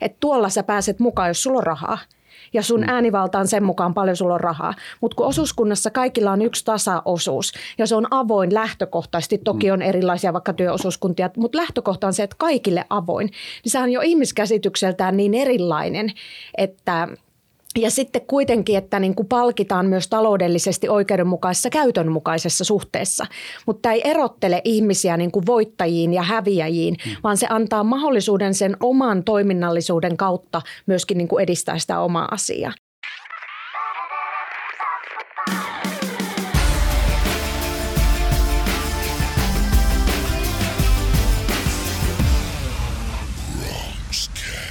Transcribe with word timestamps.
Että 0.00 0.16
tuolla 0.20 0.48
sä 0.48 0.62
pääset 0.62 1.00
mukaan, 1.00 1.28
jos 1.28 1.42
sulla 1.42 1.58
on 1.58 1.66
rahaa 1.66 1.98
ja 2.52 2.62
sun 2.62 2.80
mm. 2.80 2.88
äänivalta 2.88 3.38
on 3.38 3.48
sen 3.48 3.62
mukaan 3.62 3.94
paljon 3.94 4.16
sulla 4.16 4.34
on 4.34 4.40
rahaa. 4.40 4.74
Mutta 5.00 5.14
kun 5.14 5.26
osuuskunnassa 5.26 5.90
kaikilla 5.90 6.32
on 6.32 6.42
yksi 6.42 6.64
tasaosuus 6.64 7.52
ja 7.78 7.86
se 7.86 7.94
on 7.94 8.06
avoin 8.10 8.54
lähtökohtaisesti, 8.54 9.38
toki 9.38 9.66
mm. 9.66 9.72
on 9.72 9.82
erilaisia 9.82 10.32
vaikka 10.32 10.52
työosuuskuntia, 10.52 11.30
mutta 11.36 11.58
lähtökohta 11.58 12.06
on 12.06 12.12
se, 12.12 12.22
että 12.22 12.36
kaikille 12.38 12.84
avoin, 12.90 13.26
niin 13.64 13.72
se 13.72 13.78
on 13.78 13.92
jo 13.92 14.00
ihmiskäsitykseltään 14.00 15.16
niin 15.16 15.34
erilainen, 15.34 16.12
että 16.56 17.08
ja 17.78 17.90
sitten 17.90 18.22
kuitenkin, 18.26 18.78
että 18.78 19.00
niin 19.00 19.14
kuin 19.14 19.28
palkitaan 19.28 19.86
myös 19.86 20.08
taloudellisesti 20.08 20.88
oikeudenmukaisessa 20.88 21.70
käytönmukaisessa 21.70 22.64
suhteessa. 22.64 23.26
Mutta 23.66 23.92
ei 23.92 24.00
erottele 24.04 24.62
ihmisiä 24.64 25.16
niin 25.16 25.30
kuin 25.30 25.46
voittajiin 25.46 26.12
ja 26.12 26.22
häviäjiin, 26.22 26.96
mm. 27.06 27.12
vaan 27.24 27.36
se 27.36 27.46
antaa 27.50 27.84
mahdollisuuden 27.84 28.54
sen 28.54 28.76
oman 28.80 29.24
toiminnallisuuden 29.24 30.16
kautta 30.16 30.62
myöskin 30.86 31.18
niin 31.18 31.28
kuin 31.28 31.42
edistää 31.42 31.78
sitä 31.78 32.00
omaa 32.00 32.28
asiaa. 32.30 32.72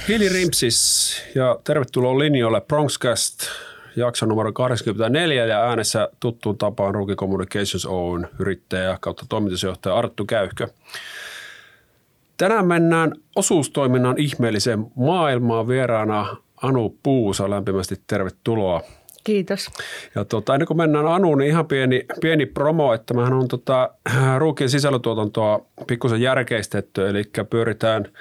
Hili 0.08 0.28
Rimpsis 0.28 1.22
ja 1.34 1.58
tervetuloa 1.64 2.18
linjoille 2.18 2.60
Bronxcast 2.60 3.40
jakso 3.96 4.26
numero 4.26 4.52
84 4.52 5.46
ja 5.46 5.60
äänessä 5.60 6.08
tuttuun 6.20 6.58
tapaan 6.58 6.94
Ruki 6.94 7.14
Communications 7.14 7.86
Oyn 7.86 8.28
yrittäjä 8.38 8.98
kautta 9.00 9.26
toimitusjohtaja 9.28 9.96
Arttu 9.96 10.24
Käyhkö. 10.24 10.68
Tänään 12.36 12.66
mennään 12.66 13.12
osuustoiminnan 13.36 14.18
ihmeelliseen 14.18 14.86
maailmaan 14.96 15.68
vieraana 15.68 16.36
Anu 16.62 16.98
Puusa. 17.02 17.50
Lämpimästi 17.50 17.96
tervetuloa. 18.06 18.82
Kiitos. 19.24 19.70
Ja 20.14 20.24
tota, 20.24 20.54
ennen 20.54 20.66
kuin 20.66 20.76
mennään 20.76 21.06
Anuun, 21.06 21.38
niin 21.38 21.50
ihan 21.50 21.66
pieni, 21.66 22.04
pieni 22.20 22.46
promo, 22.46 22.94
että 22.94 23.14
mehän 23.14 23.32
on 23.32 23.48
tota, 23.48 23.90
Ruukin 24.38 24.70
sisällötuotantoa 24.70 25.66
pikkusen 25.86 26.20
järkeistetty, 26.20 27.08
eli 27.08 27.24
pyöritään– 27.50 28.08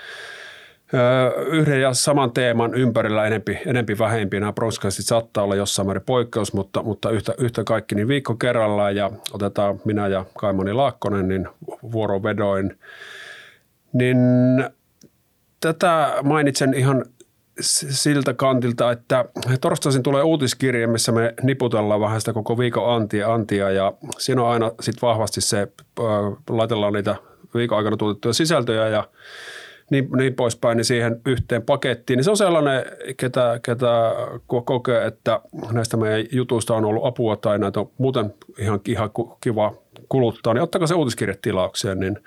yhden 1.47 1.81
ja 1.81 1.93
saman 1.93 2.31
teeman 2.31 2.73
ympärillä 2.73 3.25
enempi, 3.25 3.59
enempi 3.65 3.97
vähempi. 3.99 4.39
Nämä 4.39 4.53
broadcastit 4.53 5.05
saattaa 5.05 5.43
olla 5.43 5.55
jossain 5.55 5.85
määrin 5.85 6.03
poikkeus, 6.05 6.53
mutta, 6.53 6.83
mutta 6.83 7.09
yhtä, 7.09 7.33
yhtä 7.37 7.63
kaikki 7.63 7.95
niin 7.95 8.07
viikko 8.07 8.35
kerrallaan 8.35 8.95
ja 8.95 9.11
otetaan 9.33 9.81
minä 9.85 10.07
ja 10.07 10.25
Kaimoni 10.37 10.73
Laakkonen 10.73 11.27
niin 11.27 11.47
vuorovedoin. 11.91 12.79
Niin 13.93 14.17
tätä 15.59 16.13
mainitsen 16.23 16.73
ihan 16.73 17.05
siltä 17.59 18.33
kantilta, 18.33 18.91
että 18.91 19.25
torstaisin 19.61 20.03
tulee 20.03 20.23
uutiskirje, 20.23 20.87
missä 20.87 21.11
me 21.11 21.33
niputellaan 21.43 22.01
vähän 22.01 22.21
sitä 22.21 22.33
koko 22.33 22.57
viikon 22.57 22.95
antia, 22.95 23.33
antia 23.33 23.71
ja 23.71 23.93
siinä 24.17 24.43
on 24.43 24.49
aina 24.49 24.71
sitten 24.79 25.07
vahvasti 25.07 25.41
se, 25.41 25.61
äh, 25.99 26.05
laitellaan 26.49 26.93
niitä 26.93 27.15
viikon 27.55 27.77
aikana 27.77 27.97
tuotettuja 27.97 28.33
sisältöjä 28.33 28.87
ja 28.87 29.07
niin, 29.89 30.09
niin 30.17 30.33
poispäin, 30.33 30.77
niin 30.77 30.85
siihen 30.85 31.21
yhteen 31.25 31.61
pakettiin. 31.61 32.17
Niin 32.17 32.23
se 32.23 32.31
on 32.31 32.37
sellainen, 32.37 32.85
ketä, 33.17 33.59
ketä 33.63 34.15
kokee, 34.65 35.05
että 35.05 35.39
näistä 35.71 35.97
meidän 35.97 36.25
jutuista 36.31 36.75
on 36.75 36.85
ollut 36.85 37.05
apua 37.05 37.35
tai 37.35 37.59
näitä 37.59 37.79
on 37.79 37.91
muuten 37.97 38.33
ihan, 38.57 38.79
ihan 38.87 39.09
kiva 39.41 39.73
kuluttaa, 40.09 40.53
niin 40.53 40.61
ottakaa 40.61 40.87
se 40.87 40.95
uutiskirje 40.95 41.35
tilaukseen, 41.41 41.99
niin 41.99 42.19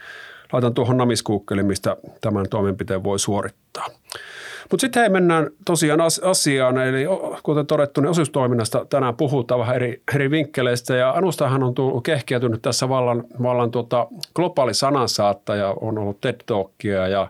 laitan 0.52 0.74
tuohon 0.74 0.96
namiskuukkeliin, 0.96 1.66
mistä 1.66 1.96
tämän 2.20 2.48
toimenpiteen 2.48 3.04
voi 3.04 3.18
suorittaa. 3.18 3.86
Mutta 4.70 4.80
sitten 4.80 5.00
hei, 5.00 5.10
mennään 5.10 5.50
tosiaan 5.64 6.00
asiaan, 6.22 6.78
eli 6.78 7.04
kuten 7.42 7.66
todettu, 7.66 8.00
niin 8.00 8.10
osuustoiminnasta 8.10 8.86
tänään 8.90 9.16
puhutaan 9.16 9.60
vähän 9.60 9.76
eri, 9.76 10.02
eri 10.14 10.30
vinkkeleistä, 10.30 10.96
ja 10.96 11.10
Anustahan 11.10 11.62
on 11.62 11.74
tullut 11.74 12.04
kehkeytynyt 12.04 12.62
tässä 12.62 12.88
vallan, 12.88 13.24
vallan 13.42 13.70
tuota, 13.70 14.06
globaali 14.34 14.74
sanansaattaja, 14.74 15.74
on 15.80 15.98
ollut 15.98 16.20
TED 16.20 16.40
Talkia, 16.46 17.08
ja 17.08 17.28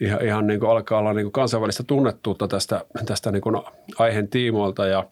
ihan, 0.00 0.24
ihan 0.24 0.46
niin 0.46 0.60
kuin 0.60 0.70
alkaa 0.70 0.98
olla 0.98 1.12
niin 1.12 1.24
kuin 1.24 1.32
kansainvälistä 1.32 1.82
tunnettuutta 1.82 2.48
tästä, 2.48 2.84
tästä 3.06 3.30
niin 3.30 3.42
kuin 3.42 3.56
aiheen 3.98 4.28
tiimoilta, 4.28 4.86
ja, 4.86 5.04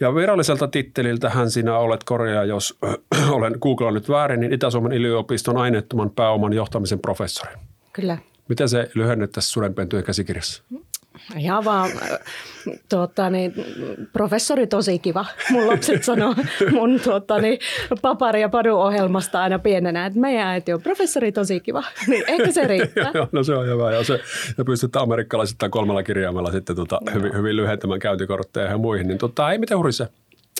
ja 0.00 0.14
viralliselta 0.14 0.68
titteliltähän 0.68 1.50
sinä 1.50 1.78
olet 1.78 2.04
korjaa, 2.04 2.44
jos 2.44 2.78
olen 3.30 3.54
googlannut 3.60 4.08
väärin, 4.08 4.40
niin 4.40 4.52
Itä-Suomen 4.52 4.92
yliopiston 4.92 5.56
aineettoman 5.56 6.10
pääoman 6.10 6.52
johtamisen 6.52 6.98
professori. 6.98 7.52
Kyllä. 7.92 8.18
Miten 8.48 8.68
se 8.68 8.90
lyhennettäisiin 8.94 9.52
sudenpentujen 9.52 10.04
käsikirjassa? 10.04 10.62
Ihan 11.38 11.64
vaan, 11.64 11.90
tuota, 12.88 13.30
niin, 13.30 13.54
professori 14.12 14.66
tosi 14.66 14.98
kiva. 14.98 15.24
Mun 15.50 15.66
lapset 15.66 16.04
sanoo 16.04 16.34
mun 16.72 17.00
tuota, 17.00 17.38
niin, 17.38 17.58
papari- 18.02 18.40
ja 18.40 18.48
padu-ohjelmasta 18.48 19.40
aina 19.40 19.58
pienenä, 19.58 20.06
että 20.06 20.20
meidän 20.20 20.46
äiti 20.46 20.72
on 20.72 20.82
professori 20.82 21.32
tosi 21.32 21.60
kiva. 21.60 21.84
Niin 22.06 22.24
ehkä 22.26 22.52
se 22.52 22.66
riittää. 22.66 23.12
no 23.32 23.42
se 23.42 23.54
on 23.54 23.66
hyvä. 23.66 23.92
Ja, 23.92 24.04
se, 24.04 24.20
ja 24.58 24.64
pystytään 24.64 25.02
amerikkalaisittain 25.02 25.70
kolmella 25.70 26.02
kirjaimella 26.02 26.52
sitten 26.52 26.76
tota, 26.76 27.00
hyvin, 27.14 27.34
hyvin 27.34 27.56
lyhentämään 27.56 28.00
käyntikortteja 28.00 28.70
ja 28.70 28.78
muihin. 28.78 29.08
Niin 29.08 29.18
tota, 29.18 29.52
ei 29.52 29.58
miten 29.58 29.78
hurise? 29.78 30.08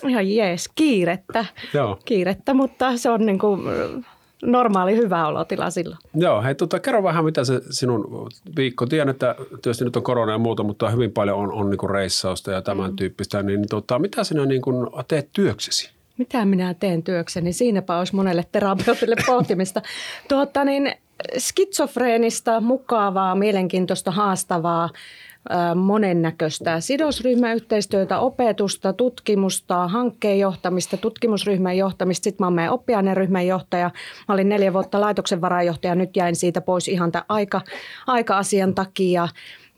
Ihan 0.07 0.35
jees, 0.35 0.69
kiirettä. 0.75 1.45
Joo. 1.73 1.99
Kiirettä, 2.05 2.53
mutta 2.53 2.97
se 2.97 3.09
on 3.09 3.25
niin 3.25 3.39
kuin, 3.39 3.61
normaali 4.43 4.95
hyvä 4.95 5.27
olotila 5.27 5.69
silloin. 5.69 5.99
Joo, 6.15 6.41
hei 6.41 6.55
tota, 6.55 6.79
kerro 6.79 7.03
vähän, 7.03 7.25
mitä 7.25 7.43
se 7.43 7.61
sinun 7.69 8.29
viikko, 8.55 8.85
tiedän, 8.85 9.09
että 9.09 9.35
tietysti 9.61 9.85
nyt 9.85 9.95
on 9.95 10.03
korona 10.03 10.31
ja 10.31 10.37
muuta, 10.37 10.63
mutta 10.63 10.89
hyvin 10.89 11.11
paljon 11.11 11.37
on, 11.37 11.51
on 11.51 11.69
niin 11.69 11.89
reissausta 11.89 12.51
ja 12.51 12.61
tämän 12.61 12.91
mm. 12.91 12.95
tyyppistä, 12.95 13.43
niin 13.43 13.67
tota, 13.69 13.99
mitä 13.99 14.23
sinä 14.23 14.45
niin 14.45 14.61
kuin 14.61 14.87
teet 15.07 15.29
työksesi? 15.33 15.91
Mitä 16.17 16.45
minä 16.45 16.73
teen 16.73 17.03
työkseni? 17.03 17.53
Siinäpä 17.53 17.99
olisi 17.99 18.15
monelle 18.15 18.45
terapeutille 18.51 19.15
pohtimista. 19.27 19.81
tuota, 20.27 20.65
niin, 20.65 20.93
skitsofreenista, 21.37 22.61
mukavaa, 22.61 23.35
mielenkiintoista, 23.35 24.11
haastavaa 24.11 24.89
monennäköistä 25.75 26.79
sidosryhmäyhteistyötä, 26.79 28.19
opetusta, 28.19 28.93
tutkimusta, 28.93 29.87
hankkeen 29.87 30.39
johtamista, 30.39 30.97
tutkimusryhmän 30.97 31.77
johtamista. 31.77 32.23
Sitten 32.23 32.43
mä 32.43 32.47
olen 32.47 32.55
meidän 32.55 32.73
oppiaineryhmän 32.73 33.47
johtaja. 33.47 33.91
Mä 34.27 34.33
olin 34.33 34.49
neljä 34.49 34.73
vuotta 34.73 35.01
laitoksen 35.01 35.41
varajohtaja, 35.41 35.95
nyt 35.95 36.15
jäin 36.15 36.35
siitä 36.35 36.61
pois 36.61 36.87
ihan 36.87 37.11
tämän 37.11 37.25
aika, 37.29 37.61
aika-asian 38.07 38.75
takia. 38.75 39.27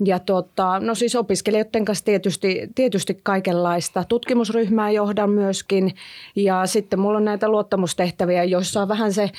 Ja 0.06 0.20
tota, 0.20 0.80
no 0.80 0.96
siis 0.96 1.16
opiskelijoiden 1.16 1.86
kanssa 1.86 2.06
tietysti, 2.06 2.70
tietysti 2.76 3.20
kaikenlaista. 3.24 4.04
Tutkimusryhmää 4.04 4.92
johdan 4.92 5.30
myöskin 5.30 5.92
ja 6.36 6.66
sitten 6.66 7.00
mulla 7.00 7.18
on 7.18 7.26
näitä 7.26 7.50
luottamustehtäviä, 7.50 8.44
joissa 8.44 8.82
on 8.82 8.88
vähän 8.88 9.14
se 9.14 9.30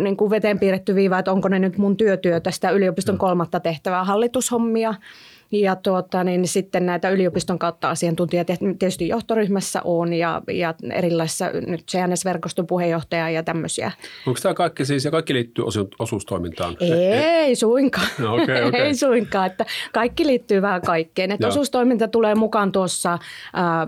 niin 0.00 0.16
kuin 0.16 0.30
veteen 0.30 0.58
piirretty 0.58 0.94
viiva, 0.94 1.18
että 1.18 1.32
onko 1.32 1.48
ne 1.48 1.58
nyt 1.58 1.78
mun 1.78 1.96
työtyötä, 1.96 2.50
sitä 2.50 2.70
yliopiston 2.70 3.18
kolmatta 3.18 3.60
tehtävää, 3.60 4.04
hallitushommia– 4.04 4.94
ja 5.52 5.76
tuota, 5.76 6.24
niin 6.24 6.48
sitten 6.48 6.86
näitä 6.86 7.10
yliopiston 7.10 7.58
kautta 7.58 7.90
asiantuntijat 7.90 8.46
tietysti 8.78 9.08
johtoryhmässä 9.08 9.80
on 9.84 10.12
ja, 10.12 10.42
ja 10.48 10.74
erilaisissa 10.92 11.50
nyt 11.66 11.84
CNS-verkoston 11.90 12.66
puheenjohtaja 12.66 13.30
ja 13.30 13.42
tämmöisiä. 13.42 13.92
Onko 14.26 14.40
tämä 14.42 14.54
kaikki 14.54 14.84
siis 14.84 15.04
ja 15.04 15.10
kaikki 15.10 15.34
liittyy 15.34 15.64
osu- 15.64 15.90
osuustoimintaan? 15.98 16.76
Ei 16.80 17.56
suinkaan. 17.56 18.06
No, 18.18 18.34
okay, 18.34 18.62
okay. 18.62 18.80
Ei 18.86 18.94
suinkaan, 18.94 19.46
että 19.46 19.66
kaikki 19.92 20.26
liittyy 20.26 20.62
vähän 20.62 20.82
kaikkeen. 20.82 21.30
Että 21.30 21.48
osuustoiminta 21.48 22.08
tulee 22.08 22.34
mukaan 22.34 22.72
tuossa 22.72 23.12
äh, 23.12 23.20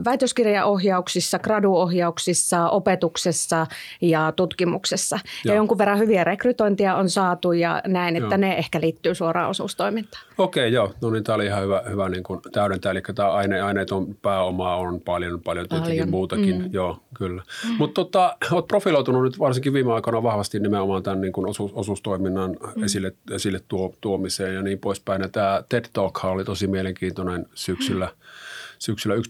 väitöskirjaohjauksissa, 0.04 1.38
graduohjauksissa, 1.38 2.69
opetuksessa 2.69 3.66
ja 4.00 4.32
tutkimuksessa. 4.36 5.19
Joo. 5.44 5.54
Ja 5.54 5.56
jonkun 5.56 5.78
verran 5.78 5.98
hyviä 5.98 6.25
rekrytointia 6.25 6.96
on 6.96 7.10
saatu 7.10 7.52
ja 7.52 7.82
näin, 7.86 8.16
että 8.16 8.34
joo. 8.34 8.36
ne 8.36 8.54
ehkä 8.54 8.81
liittyy 8.81 9.14
suoraan 9.14 9.50
osuustoimintaan. 9.50 10.25
Okei, 10.38 10.62
okay, 10.62 10.75
joo. 10.75 10.94
No 11.00 11.10
niin, 11.10 11.25
tämä 11.25 11.36
oli 11.36 11.53
ihan 11.54 11.65
hyvä, 11.65 11.82
hyvä 11.91 12.09
niin 12.09 12.22
kuin 12.22 12.41
täydentää. 12.53 12.92
Eli 12.92 13.03
tämä 13.14 13.31
aine, 13.31 13.61
aineeton 13.61 14.17
pääoma 14.23 14.76
on 14.76 15.00
paljon, 15.00 15.40
paljon, 15.40 15.67
paljon. 15.69 16.11
muutakin. 16.11 16.62
Mm. 16.62 16.69
Joo, 16.73 16.99
kyllä. 17.14 17.43
Mm. 17.69 17.75
Mutta 17.78 17.94
tota, 17.94 18.37
olet 18.52 18.67
profiloitunut 18.69 19.23
nyt 19.23 19.38
varsinkin 19.38 19.73
viime 19.73 19.93
aikoina 19.93 20.23
vahvasti 20.23 20.61
nimenomaan 20.61 21.02
tämän 21.02 21.20
niin 21.20 21.32
kuin 21.32 21.49
osuus, 21.49 21.73
osuustoiminnan 21.75 22.56
mm. 22.76 22.84
esille, 22.84 23.12
esille 23.31 23.61
tuo, 23.69 23.94
tuomiseen 24.00 24.55
ja 24.55 24.62
niin 24.62 24.78
poispäin. 24.78 25.23
Ja 25.23 25.28
tämä 25.28 25.62
TED 25.69 25.84
Talk 25.93 26.25
oli 26.25 26.44
tosi 26.44 26.67
mielenkiintoinen 26.67 27.46
syksyllä. 27.55 28.06
Mm 28.06 28.53
syksyllä 28.79 29.17
1,2 29.17 29.21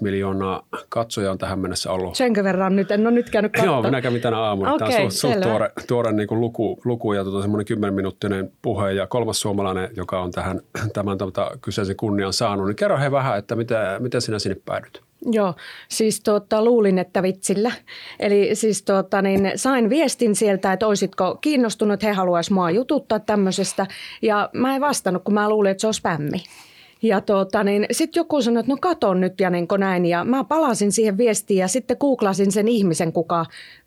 miljoonaa 0.00 0.66
katsojaa 0.88 1.32
on 1.32 1.38
tähän 1.38 1.58
mennessä 1.58 1.92
ollut. 1.92 2.14
Senkö 2.14 2.44
verran 2.44 2.76
nyt? 2.76 2.90
En 2.90 3.06
ole 3.06 3.14
nyt 3.14 3.30
käynyt 3.30 3.52
katsomaan. 3.52 3.76
Joo, 3.76 3.90
minä 3.90 4.00
kävin 4.00 4.20
tänä 4.20 4.38
aamuna. 4.38 4.72
Okay, 4.74 4.88
Tämä 4.88 5.04
on 5.04 5.12
suht, 5.12 5.32
suht 5.34 5.40
tuore, 5.40 5.72
tuore 5.86 6.12
niin 6.12 6.28
kuin 6.28 6.40
luku, 6.40 6.80
luku 6.84 7.12
ja 7.12 7.24
tuota, 7.24 7.42
semmoinen 7.42 7.78
10-minuuttinen 7.78 8.52
puhe 8.62 8.92
ja 8.92 9.06
kolmas 9.06 9.40
suomalainen, 9.40 9.90
joka 9.96 10.20
on 10.22 10.30
tähän, 10.30 10.60
tämän 10.94 11.18
tota, 11.18 11.50
kyseisen 11.60 11.96
kunnian 11.96 12.32
saanut. 12.32 12.66
Niin 12.66 12.76
kerro 12.76 12.98
he 12.98 13.10
vähän, 13.10 13.38
että 13.38 13.56
mitä, 13.56 13.96
miten 13.98 14.20
sinä 14.20 14.38
sinne 14.38 14.56
päädyt? 14.64 15.02
Joo, 15.26 15.54
siis 15.88 16.20
tuota, 16.20 16.64
luulin, 16.64 16.98
että 16.98 17.22
vitsillä. 17.22 17.72
Eli 18.20 18.54
siis 18.54 18.82
tuota, 18.82 19.22
niin 19.22 19.52
sain 19.56 19.90
viestin 19.90 20.36
sieltä, 20.36 20.72
että 20.72 20.86
olisitko 20.86 21.38
kiinnostunut, 21.40 22.02
he 22.02 22.12
haluaisivat 22.12 22.54
mua 22.54 22.70
jututtaa 22.70 23.18
tämmöisestä. 23.18 23.86
Ja 24.22 24.50
mä 24.52 24.74
en 24.74 24.80
vastannut, 24.80 25.24
kun 25.24 25.34
mä 25.34 25.48
luulin, 25.48 25.70
että 25.70 25.80
se 25.80 25.86
on 25.86 25.94
spämmi. 25.94 26.42
Ja 27.02 27.20
tuota, 27.20 27.64
niin 27.64 27.86
sitten 27.90 28.20
joku 28.20 28.42
sanoi, 28.42 28.60
että 28.60 28.72
no 28.72 28.78
katon 28.80 29.20
nyt 29.20 29.40
ja 29.40 29.50
niin 29.50 29.66
näin. 29.78 30.06
Ja 30.06 30.24
mä 30.24 30.44
palasin 30.44 30.92
siihen 30.92 31.18
viestiin 31.18 31.58
ja 31.58 31.68
sitten 31.68 31.96
googlasin 32.00 32.52
sen 32.52 32.68
ihmisen, 32.68 33.12
kuka 33.12 33.46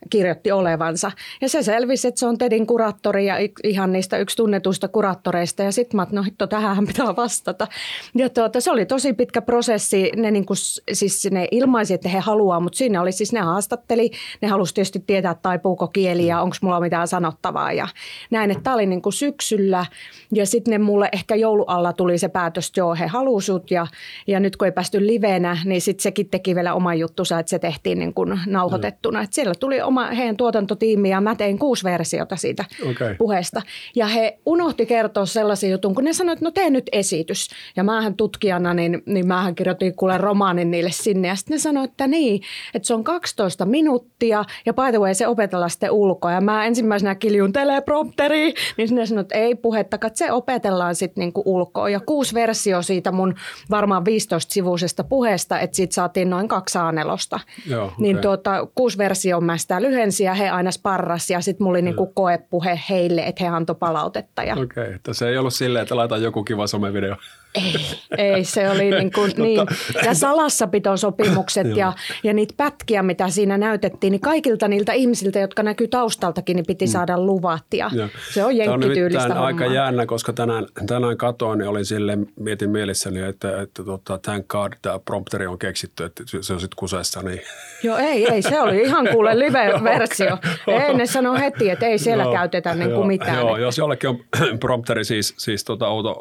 kirjoitti 0.10 0.52
olevansa. 0.52 1.12
Ja 1.42 1.50
se 1.50 1.63
selvisi, 1.63 2.08
että 2.08 2.19
se 2.19 2.25
on 2.25 2.38
Tedin 2.38 2.68
kuraattori 2.68 3.25
ja 3.25 3.36
ihan 3.63 3.92
niistä 3.92 4.18
yksi 4.18 4.38
tunnetuista 4.38 4.88
kuraattoreista. 4.88 5.63
Ja 5.63 5.72
sitten 5.72 5.96
mä 5.98 6.08
no 6.12 6.24
hitto, 6.24 6.48
tähän 6.48 6.88
pitää 6.88 7.16
vastata. 7.16 7.68
Ja 8.16 8.30
tuota, 8.30 8.62
se 8.62 8.72
oli 8.72 8.86
tosi 8.86 9.13
pitkä 9.13 9.42
prosessi. 9.42 10.12
Ne, 10.16 10.31
niin 10.31 10.46
kuin, 10.46 10.58
siis 10.94 11.28
ne 11.31 11.48
ilmaisi, 11.52 11.94
että 11.94 12.10
he 12.10 12.19
haluaa, 12.19 12.60
mutta 12.60 12.78
siinä 12.78 13.02
oli 13.02 13.12
siis 13.12 13.34
ne 13.34 13.40
haastatteli. 13.40 14.12
Ne 14.42 14.48
halusi 14.48 14.74
tietysti 14.74 15.04
tietää, 15.08 15.36
taipuuko 15.42 15.88
kieli 15.88 16.28
ja 16.28 16.42
onko 16.42 16.56
mulla 16.62 16.80
mitään 16.80 17.08
sanottavaa. 17.08 17.74
Ja 17.74 17.88
näin, 18.31 18.52
että 18.52 18.63
tämä 18.63 18.74
oli 18.74 18.86
niin 18.86 19.02
kuin 19.02 19.13
syksyllä. 19.13 19.86
Ja 20.34 20.46
sitten 20.46 20.81
mulle 20.81 21.10
ehkä 21.12 21.36
joulualla 21.36 21.94
tuli 21.94 22.18
se 22.18 22.28
päätös, 22.30 22.68
että 22.68 22.80
joo, 22.80 22.96
he 23.01 23.07
halusut. 23.07 23.71
Ja, 23.71 23.88
ja 24.27 24.39
nyt 24.39 24.57
kun 24.57 24.65
ei 24.65 24.71
päästy 24.71 25.07
livenä, 25.07 25.57
niin 25.65 25.81
sitten 25.81 26.03
sekin 26.03 26.30
teki 26.30 26.56
vielä 26.56 26.74
oman 26.74 27.00
juttunsa, 27.00 27.39
että 27.39 27.50
se 27.50 27.59
tehtiin 27.59 28.00
niin 28.00 28.13
kuin 28.13 28.39
nauhoitettuna. 28.45 29.19
Mm. 29.19 29.24
Että 29.24 29.36
siellä 29.36 29.53
tuli 29.59 29.81
oma 29.81 30.07
heidän 30.07 30.38
tuotantotiimi 30.38 31.09
ja 31.09 31.21
mä 31.21 31.36
tein 31.36 31.59
kuusi 31.59 31.83
versiota 31.83 32.36
siitä 32.36 32.65
okay. 32.89 33.15
puheesta. 33.15 33.62
Ja 33.95 34.07
he 34.07 34.39
unohti 34.45 34.86
kertoa 34.86 35.25
sellaisen 35.25 35.71
jutun, 35.71 35.95
kun 35.95 36.03
ne 36.03 36.13
sanoivat, 36.13 36.38
että 36.38 36.45
no 36.45 36.51
tee 36.51 36.69
nyt 36.69 36.89
esitys. 36.92 37.48
Ja 37.75 37.83
mähän 37.83 38.15
tutkijana, 38.15 38.74
niin, 38.74 39.03
niin 39.06 39.27
mähän 39.27 39.56
kirjoitin 39.56 39.95
kuule 39.95 40.18
romaanin 40.18 40.71
niille 40.71 40.92
sinne. 40.92 41.27
Ja 41.27 41.36
sitten 41.36 41.56
ne 41.56 41.59
sanoivat, 41.59 41.92
että 41.92 42.07
niin, 42.07 42.42
että 42.74 42.88
se 42.88 42.94
on 42.94 43.03
12 43.03 43.65
minuuttia 43.65 44.45
ja 44.65 44.74
by 44.74 44.81
the 44.89 45.00
way 45.00 45.13
se 45.13 45.27
opetellaan 45.27 45.69
sitten 45.69 45.92
ulkoa. 45.92 46.31
Ja 46.31 46.42
mä 46.42 46.65
ensimmäisenä 46.65 47.15
kiljun 47.15 47.53
teleprompteri, 47.53 48.53
niin 48.77 48.95
ne 48.95 49.06
sanoivat, 49.06 49.25
että 49.25 49.36
ei 49.36 49.56
puhetta, 49.56 49.95
että 49.95 50.18
se 50.18 50.31
opetellaan 50.31 50.95
sitten 50.95 51.21
niinku 51.21 51.44
ulkoa. 51.45 51.89
Ja 51.89 52.00
kuusi 52.00 52.33
versio 52.33 52.81
siitä 52.91 53.11
mun 53.11 53.35
varmaan 53.69 54.03
15-sivuisesta 54.03 55.03
puheesta, 55.09 55.59
että 55.59 55.75
siitä 55.75 55.93
saatiin 55.93 56.29
noin 56.29 56.47
kaksi 56.47 56.77
aanelosta. 56.77 57.39
Joo, 57.67 57.85
okay. 57.85 57.95
Niin 57.99 58.17
tuota, 58.17 58.67
kuusi 58.75 58.97
versio 58.97 59.41
mä 59.41 59.57
sitä 59.57 59.81
lyhensi 59.81 60.23
ja 60.23 60.33
he 60.33 60.49
aina 60.49 60.71
sparras 60.71 61.29
ja 61.29 61.41
sitten 61.41 61.63
mulla 61.63 61.75
oli 61.75 61.81
niinku 61.81 62.07
koepuhe 62.07 62.79
heille, 62.89 63.21
että 63.21 63.43
he 63.43 63.49
antoi 63.49 63.75
palautetta. 63.75 64.43
Ja... 64.43 64.53
Okei, 64.53 64.63
okay, 64.63 64.93
että 64.93 65.13
se 65.13 65.29
ei 65.29 65.38
ollut 65.38 65.53
silleen, 65.53 65.83
että 65.83 65.95
laita 65.95 66.17
joku 66.17 66.43
kiva 66.43 66.67
somevideo. 66.67 67.15
Ei, 67.56 67.75
ei 68.18 68.44
se 68.44 68.69
oli 68.69 68.89
niin 68.89 69.12
kuin, 69.12 69.31
niin. 69.38 69.59
Ja 70.06 70.13
salassapitosopimukset 70.13 71.77
ja, 71.77 71.94
ja 72.24 72.33
niitä 72.33 72.53
pätkiä, 72.57 73.03
mitä 73.03 73.30
siinä 73.30 73.57
näytettiin, 73.57 74.12
niin 74.12 74.21
kaikilta 74.21 74.68
niiltä 74.68 74.94
ihmisiltä, 74.94 75.39
jotka 75.39 75.63
näkyy 75.63 75.88
taustaltakin, 75.88 76.56
niin 76.56 76.65
piti 76.65 76.86
mm. 76.86 76.89
saada 76.89 77.19
luvat. 77.19 77.63
Ja, 77.74 77.92
ja. 77.94 78.09
Se 78.33 78.45
on 78.45 78.57
jenkkityylistä 78.57 79.27
Tämä 79.27 79.39
on 79.39 79.45
aika 79.45 79.65
jännä, 79.65 80.06
koska 80.06 80.33
tänään, 80.33 80.65
tänään 80.88 81.18
katoin, 81.18 81.59
niin 81.59 81.69
olin 81.69 81.86
sille 81.86 82.18
mietin 82.39 82.69
mielessäni, 82.69 83.21
että, 83.21 83.62
että 83.62 83.83
tota, 83.83 84.18
thank 84.18 84.48
God 84.48 84.74
tämä 84.81 85.00
prompteri 85.00 85.48
on 85.48 85.59
keksitty, 85.59 86.03
että 86.03 86.24
se 86.42 86.53
on 86.53 86.59
sitten 86.59 86.75
kusessa. 86.75 87.21
Niin. 87.21 87.42
Joo, 87.83 87.98
ei, 87.98 88.31
ei, 88.31 88.42
se 88.42 88.62
oli 88.62 88.81
ihan 88.81 89.07
kuule 89.12 89.39
live-versio. 89.39 90.38
Ei, 90.88 90.94
ne 90.94 91.06
sanoi 91.06 91.39
heti, 91.39 91.69
että 91.69 91.86
ei 91.86 91.98
siellä 91.98 92.24
joo, 92.24 92.33
käytetä 92.33 92.75
niin 92.75 92.92
kuin 92.92 93.07
mitään. 93.07 93.38
Joo, 93.38 93.57
jos 93.57 93.77
jollekin 93.77 94.09
on 94.09 94.19
prompteri 94.59 95.06
siis, 95.06 95.33
siis 95.38 95.63
tota, 95.63 95.88
outo, 95.88 96.15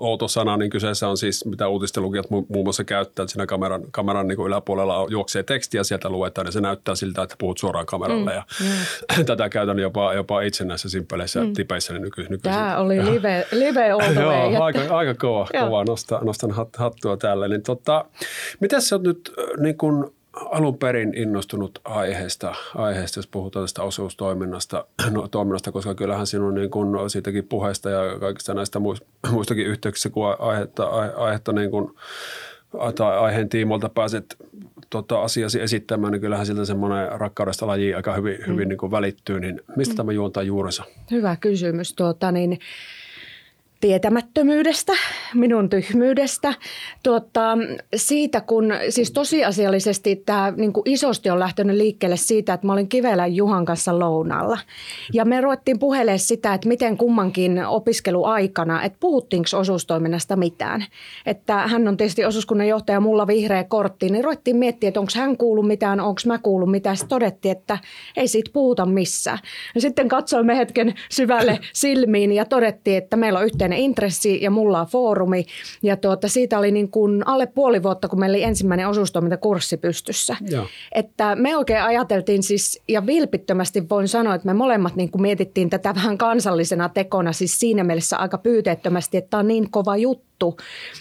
outo 0.00 0.28
sana, 0.28 0.56
niin 0.60 0.70
kyseessä 0.70 1.08
on 1.08 1.16
siis, 1.16 1.44
mitä 1.44 1.68
uutistelukijat 1.68 2.30
muun 2.30 2.64
muassa 2.64 2.84
käyttää, 2.84 3.22
että 3.22 3.32
siinä 3.32 3.46
kameran, 3.46 3.82
kameran 3.90 4.28
niin 4.28 4.36
kuin 4.36 4.46
yläpuolella 4.46 5.06
juoksee 5.10 5.42
tekstiä, 5.42 5.84
sieltä 5.84 6.08
luetaan 6.08 6.46
ja 6.46 6.52
se 6.52 6.60
näyttää 6.60 6.94
siltä, 6.94 7.22
että 7.22 7.36
puhut 7.38 7.58
suoraan 7.58 7.86
kameralle. 7.86 8.30
Mm, 8.30 8.36
ja 8.36 8.42
mm. 8.60 9.24
tätä 9.30 9.48
käytän 9.48 9.78
jopa, 9.78 10.14
jopa 10.14 10.40
itse 10.40 10.64
näissä 10.64 10.88
simppeleissä 10.88 11.40
mm. 11.40 11.52
tipeissä 11.52 11.92
niin 11.92 12.02
nyky, 12.02 12.22
nykyisin. 12.22 12.40
Tämä 12.42 12.78
oli 12.78 13.04
live, 13.04 13.46
live 13.52 13.90
all 13.90 14.12
the 14.12 14.24
way. 14.30 14.52
Joo, 14.52 14.62
aika, 14.62 14.80
aika 14.90 15.14
kova, 15.14 15.48
kova 15.60 15.84
nostan, 15.84 16.26
nostan 16.26 16.54
hattua 16.76 17.16
täällä. 17.16 17.48
Niin 17.48 17.62
tota, 17.62 18.04
miten 18.60 18.82
sä 18.82 18.96
oot 18.96 19.02
nyt 19.02 19.32
niin 19.58 19.76
kuin 19.76 20.04
alun 20.32 20.78
perin 20.78 21.14
innostunut 21.16 21.78
aiheesta, 21.84 22.54
aiheesta 22.74 23.18
jos 23.18 23.26
puhutaan 23.26 23.62
tästä 23.62 23.82
osuustoiminnasta, 23.82 24.84
no, 25.10 25.28
toiminnasta, 25.28 25.72
koska 25.72 25.94
kyllähän 25.94 26.26
sinun 26.26 26.54
niin 26.54 26.70
kuin 26.70 27.10
siitäkin 27.10 27.44
puheesta 27.44 27.90
ja 27.90 28.18
kaikista 28.20 28.54
näistä 28.54 28.80
muistakin 29.32 29.66
yhteyksissä, 29.66 30.10
kun 30.10 30.36
aihetta, 30.38 30.86
aihetta 31.16 31.52
niin 31.52 31.70
kuin, 31.70 31.94
tai 32.94 33.18
aiheen 33.18 33.48
tiimolta 33.48 33.88
pääset 33.88 34.36
tota, 34.90 35.22
asiasi 35.22 35.60
esittämään, 35.60 36.12
niin 36.12 36.20
kyllähän 36.20 36.46
siltä 36.46 36.64
semmoinen 36.64 37.20
rakkaudesta 37.20 37.66
laji 37.66 37.94
aika 37.94 38.14
hyvin, 38.14 38.38
mm. 38.40 38.52
hyvin 38.52 38.68
niin 38.68 38.78
kuin 38.78 38.92
välittyy. 38.92 39.40
Niin 39.40 39.60
mistä 39.76 39.94
mm. 39.94 39.96
tämä 39.96 40.12
juontaa 40.12 40.42
juurensa? 40.42 40.84
Hyvä 41.10 41.36
kysymys. 41.36 41.94
Tuota, 41.94 42.32
niin, 42.32 42.58
tietämättömyydestä, 43.80 44.92
minun 45.34 45.70
tyhmyydestä. 45.70 46.54
Tuota, 47.02 47.58
siitä 47.96 48.40
kun, 48.40 48.72
siis 48.88 49.12
tosiasiallisesti 49.12 50.22
tämä 50.26 50.52
niin 50.56 50.72
kuin 50.72 50.82
isosti 50.84 51.30
on 51.30 51.38
lähtenyt 51.40 51.76
liikkeelle 51.76 52.16
siitä, 52.16 52.54
että 52.54 52.66
mä 52.66 52.72
olin 52.72 52.88
Kivelän 52.88 53.36
Juhan 53.36 53.64
kanssa 53.64 53.98
lounalla. 53.98 54.58
Ja 55.12 55.24
me 55.24 55.40
ruvettiin 55.40 55.78
puhelemaan 55.78 56.18
sitä, 56.18 56.54
että 56.54 56.68
miten 56.68 56.96
kummankin 56.96 57.66
opiskeluaikana, 57.66 58.82
että 58.82 58.98
puhuttiinko 59.00 59.48
osuustoiminnasta 59.54 60.36
mitään. 60.36 60.84
Että 61.26 61.54
hän 61.54 61.88
on 61.88 61.96
tietysti 61.96 62.24
osuuskunnan 62.24 62.68
johtaja, 62.68 63.00
mulla 63.00 63.26
vihreä 63.26 63.64
kortti, 63.64 64.08
niin 64.08 64.24
ruvettiin 64.24 64.56
miettiä, 64.56 64.88
että 64.88 65.00
onko 65.00 65.12
hän 65.16 65.36
kuullut 65.36 65.66
mitään, 65.66 66.00
onko 66.00 66.20
mä 66.26 66.38
kuullut 66.38 66.70
mitään. 66.70 66.96
Sitten 66.96 67.08
todettiin, 67.08 67.52
että 67.52 67.78
ei 68.16 68.28
siitä 68.28 68.50
puhuta 68.52 68.86
missään. 68.86 69.38
Ja 69.74 69.80
sitten 69.80 70.08
katsoimme 70.08 70.56
hetken 70.56 70.94
syvälle 71.10 71.58
silmiin 71.72 72.32
ja 72.32 72.44
todettiin, 72.44 72.98
että 72.98 73.16
meillä 73.16 73.38
on 73.38 73.44
yhteen 73.44 73.69
yhteinen 73.70 73.78
intressi 73.90 74.42
ja 74.42 74.50
mulla 74.50 74.80
on 74.80 74.86
foorumi. 74.86 75.46
Ja 75.82 75.96
tuota, 75.96 76.28
siitä 76.28 76.58
oli 76.58 76.70
niin 76.70 76.90
kuin 76.90 77.28
alle 77.28 77.46
puoli 77.46 77.82
vuotta, 77.82 78.08
kun 78.08 78.20
meillä 78.20 78.36
oli 78.36 78.42
ensimmäinen 78.42 78.88
osuustoimintakurssi 78.88 79.76
pystyssä. 79.76 80.36
Joo. 80.50 80.66
Että 80.92 81.36
me 81.36 81.56
oikein 81.56 81.82
ajateltiin 81.82 82.42
siis, 82.42 82.82
ja 82.88 83.06
vilpittömästi 83.06 83.88
voin 83.88 84.08
sanoa, 84.08 84.34
että 84.34 84.46
me 84.46 84.54
molemmat 84.54 84.96
niin 84.96 85.10
kuin 85.10 85.22
mietittiin 85.22 85.70
tätä 85.70 85.94
vähän 85.94 86.18
kansallisena 86.18 86.88
tekona, 86.88 87.32
siis 87.32 87.60
siinä 87.60 87.84
mielessä 87.84 88.16
aika 88.16 88.38
pyyteettömästi, 88.38 89.16
että 89.16 89.30
tämä 89.30 89.38
on 89.38 89.48
niin 89.48 89.70
kova 89.70 89.96
juttu. 89.96 90.30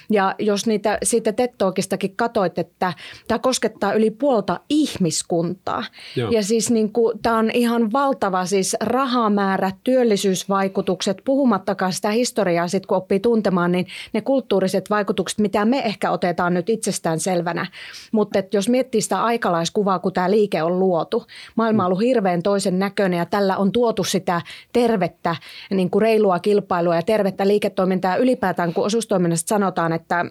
Ja 0.09 0.35
jos 0.39 0.65
niitä 0.65 0.97
siitä 1.03 1.31
TED-talkistakin 1.31 2.15
katoit, 2.15 2.59
että 2.59 2.93
tämä 3.27 3.39
koskettaa 3.39 3.93
yli 3.93 4.11
puolta 4.11 4.59
ihmiskuntaa. 4.69 5.83
Joo. 6.15 6.31
Ja 6.31 6.43
siis 6.43 6.71
niin 6.71 6.91
kuin, 6.91 7.19
tämä 7.21 7.37
on 7.37 7.51
ihan 7.51 7.91
valtava 7.91 8.45
siis 8.45 8.75
rahamäärä, 8.81 9.71
työllisyysvaikutukset, 9.83 11.21
puhumattakaan 11.25 11.93
sitä 11.93 12.11
historiaa 12.11 12.58
sit 12.67 12.85
kun 12.85 12.97
oppii 12.97 13.19
tuntemaan, 13.19 13.71
niin 13.71 13.87
ne 14.13 14.21
kulttuuriset 14.21 14.89
vaikutukset, 14.89 15.39
mitä 15.39 15.65
me 15.65 15.79
ehkä 15.79 16.11
otetaan 16.11 16.53
nyt 16.53 16.69
itsestään 16.69 17.19
selvänä. 17.19 17.65
Mutta 18.11 18.43
jos 18.53 18.69
miettii 18.69 19.01
sitä 19.01 19.23
aikalaiskuvaa, 19.23 19.99
kun 19.99 20.13
tämä 20.13 20.31
liike 20.31 20.63
on 20.63 20.79
luotu, 20.79 21.25
maailma 21.55 21.83
on 21.83 21.87
ollut 21.87 22.03
hirveän 22.03 22.43
toisen 22.43 22.79
näköinen 22.79 23.17
ja 23.17 23.25
tällä 23.25 23.57
on 23.57 23.71
tuotu 23.71 24.03
sitä 24.03 24.41
tervettä, 24.73 25.35
niin 25.69 25.89
kuin 25.89 26.01
reilua 26.01 26.39
kilpailua 26.39 26.95
ja 26.95 27.01
tervettä 27.01 27.47
liiketoimintaa 27.47 28.15
ylipäätään, 28.15 28.73
kun 28.73 28.85
osuustoiminta 28.85 29.37
sanotaan, 29.37 29.93
että 29.93 30.25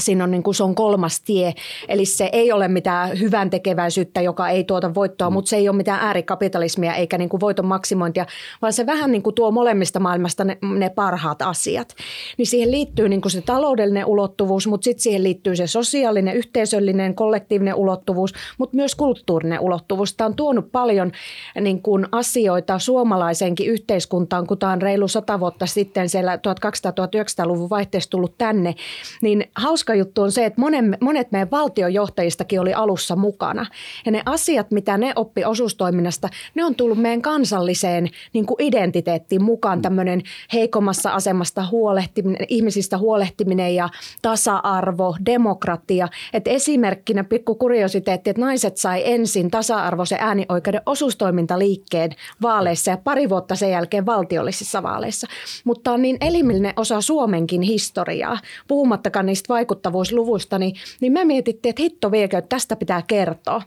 Siinä 0.00 0.24
on 0.24 0.30
niin 0.30 0.42
kuin, 0.42 0.54
se 0.54 0.62
on 0.62 0.74
kolmas 0.74 1.20
tie, 1.20 1.54
eli 1.88 2.04
se 2.04 2.28
ei 2.32 2.52
ole 2.52 2.68
mitään 2.68 3.20
hyvän 3.20 3.50
tekeväisyyttä, 3.50 4.20
joka 4.20 4.48
ei 4.48 4.64
tuota 4.64 4.94
voittoa, 4.94 5.30
mm. 5.30 5.34
mutta 5.34 5.48
se 5.48 5.56
ei 5.56 5.68
ole 5.68 5.76
mitään 5.76 6.00
äärikapitalismia 6.00 6.94
eikä 6.94 7.18
niin 7.18 7.28
kuin 7.28 7.40
voiton 7.40 7.66
maksimointia, 7.66 8.26
vaan 8.62 8.72
se 8.72 8.86
vähän 8.86 9.12
niin 9.12 9.22
kuin 9.22 9.34
tuo 9.34 9.50
molemmista 9.50 10.00
maailmasta 10.00 10.44
ne, 10.44 10.58
ne 10.62 10.90
parhaat 10.90 11.42
asiat. 11.42 11.94
Niin 12.38 12.46
siihen 12.46 12.70
liittyy 12.70 13.08
niin 13.08 13.20
kuin 13.20 13.32
se 13.32 13.40
taloudellinen 13.40 14.06
ulottuvuus, 14.06 14.66
mutta 14.66 14.84
sitten 14.84 15.02
siihen 15.02 15.22
liittyy 15.22 15.56
se 15.56 15.66
sosiaalinen, 15.66 16.36
yhteisöllinen, 16.36 17.14
kollektiivinen 17.14 17.74
ulottuvuus, 17.74 18.32
mutta 18.58 18.76
myös 18.76 18.94
kulttuurinen 18.94 19.60
ulottuvuus. 19.60 20.14
Tämä 20.14 20.26
on 20.26 20.36
tuonut 20.36 20.72
paljon 20.72 21.12
niin 21.60 21.82
kuin 21.82 22.06
asioita 22.12 22.78
suomalaisenkin 22.78 23.66
yhteiskuntaan, 23.66 24.46
kun 24.46 24.58
tämä 24.58 24.72
on 24.72 24.82
reilu 24.82 25.08
sata 25.08 25.40
vuotta 25.40 25.66
sitten 25.66 26.08
siellä 26.08 26.36
1200-1900-luvun 26.36 27.70
vaihteessa 27.70 28.10
tullut 28.10 28.38
tänne, 28.38 28.74
niin 29.22 29.44
hauska 29.54 29.85
hauska 29.86 29.94
juttu 29.94 30.22
on 30.22 30.32
se, 30.32 30.44
että 30.44 30.60
monen, 30.60 30.98
monet 31.00 31.32
meidän 31.32 31.50
valtiojohtajistakin 31.50 32.60
oli 32.60 32.74
alussa 32.74 33.16
mukana. 33.16 33.66
Ja 34.06 34.12
ne 34.12 34.22
asiat, 34.26 34.70
mitä 34.70 34.98
ne 34.98 35.12
oppi 35.16 35.44
osuustoiminnasta, 35.44 36.28
ne 36.54 36.64
on 36.64 36.74
tullut 36.74 36.98
meidän 36.98 37.22
kansalliseen 37.22 38.08
niin 38.32 38.46
kuin 38.46 38.62
identiteettiin 38.62 39.42
mukaan. 39.42 39.82
Tämmöinen 39.82 40.22
heikommassa 40.52 41.10
asemasta 41.10 41.66
huolehtiminen, 41.70 42.46
ihmisistä 42.48 42.98
huolehtiminen 42.98 43.74
ja 43.74 43.88
tasa-arvo, 44.22 45.16
demokratia. 45.26 46.08
Et 46.32 46.48
esimerkkinä 46.48 47.24
pikku 47.24 47.54
kuriositeetti, 47.54 48.30
että 48.30 48.42
naiset 48.42 48.76
sai 48.76 49.02
ensin 49.04 49.50
tasa-arvoisen 49.50 50.18
äänioikeuden 50.20 50.82
osuustoimintaliikkeen 50.86 52.10
vaaleissa 52.42 52.90
ja 52.90 52.96
pari 52.96 53.28
vuotta 53.28 53.54
sen 53.54 53.70
jälkeen 53.70 54.06
valtiollisissa 54.06 54.82
vaaleissa. 54.82 55.26
Mutta 55.64 55.92
on 55.92 56.02
niin 56.02 56.16
elimellinen 56.20 56.72
osa 56.76 57.00
Suomenkin 57.00 57.62
historiaa, 57.62 58.38
puhumattakaan 58.68 59.26
niistä 59.26 59.48
vaikuttavuusluvuista, 59.76 60.58
niin, 60.58 60.74
niin 61.00 61.12
me 61.12 61.24
mietittiin, 61.24 61.70
että 61.70 61.82
hitto 61.82 62.10
viekö, 62.10 62.38
että 62.38 62.48
tästä 62.48 62.76
pitää 62.76 63.02
kertoa. 63.02 63.62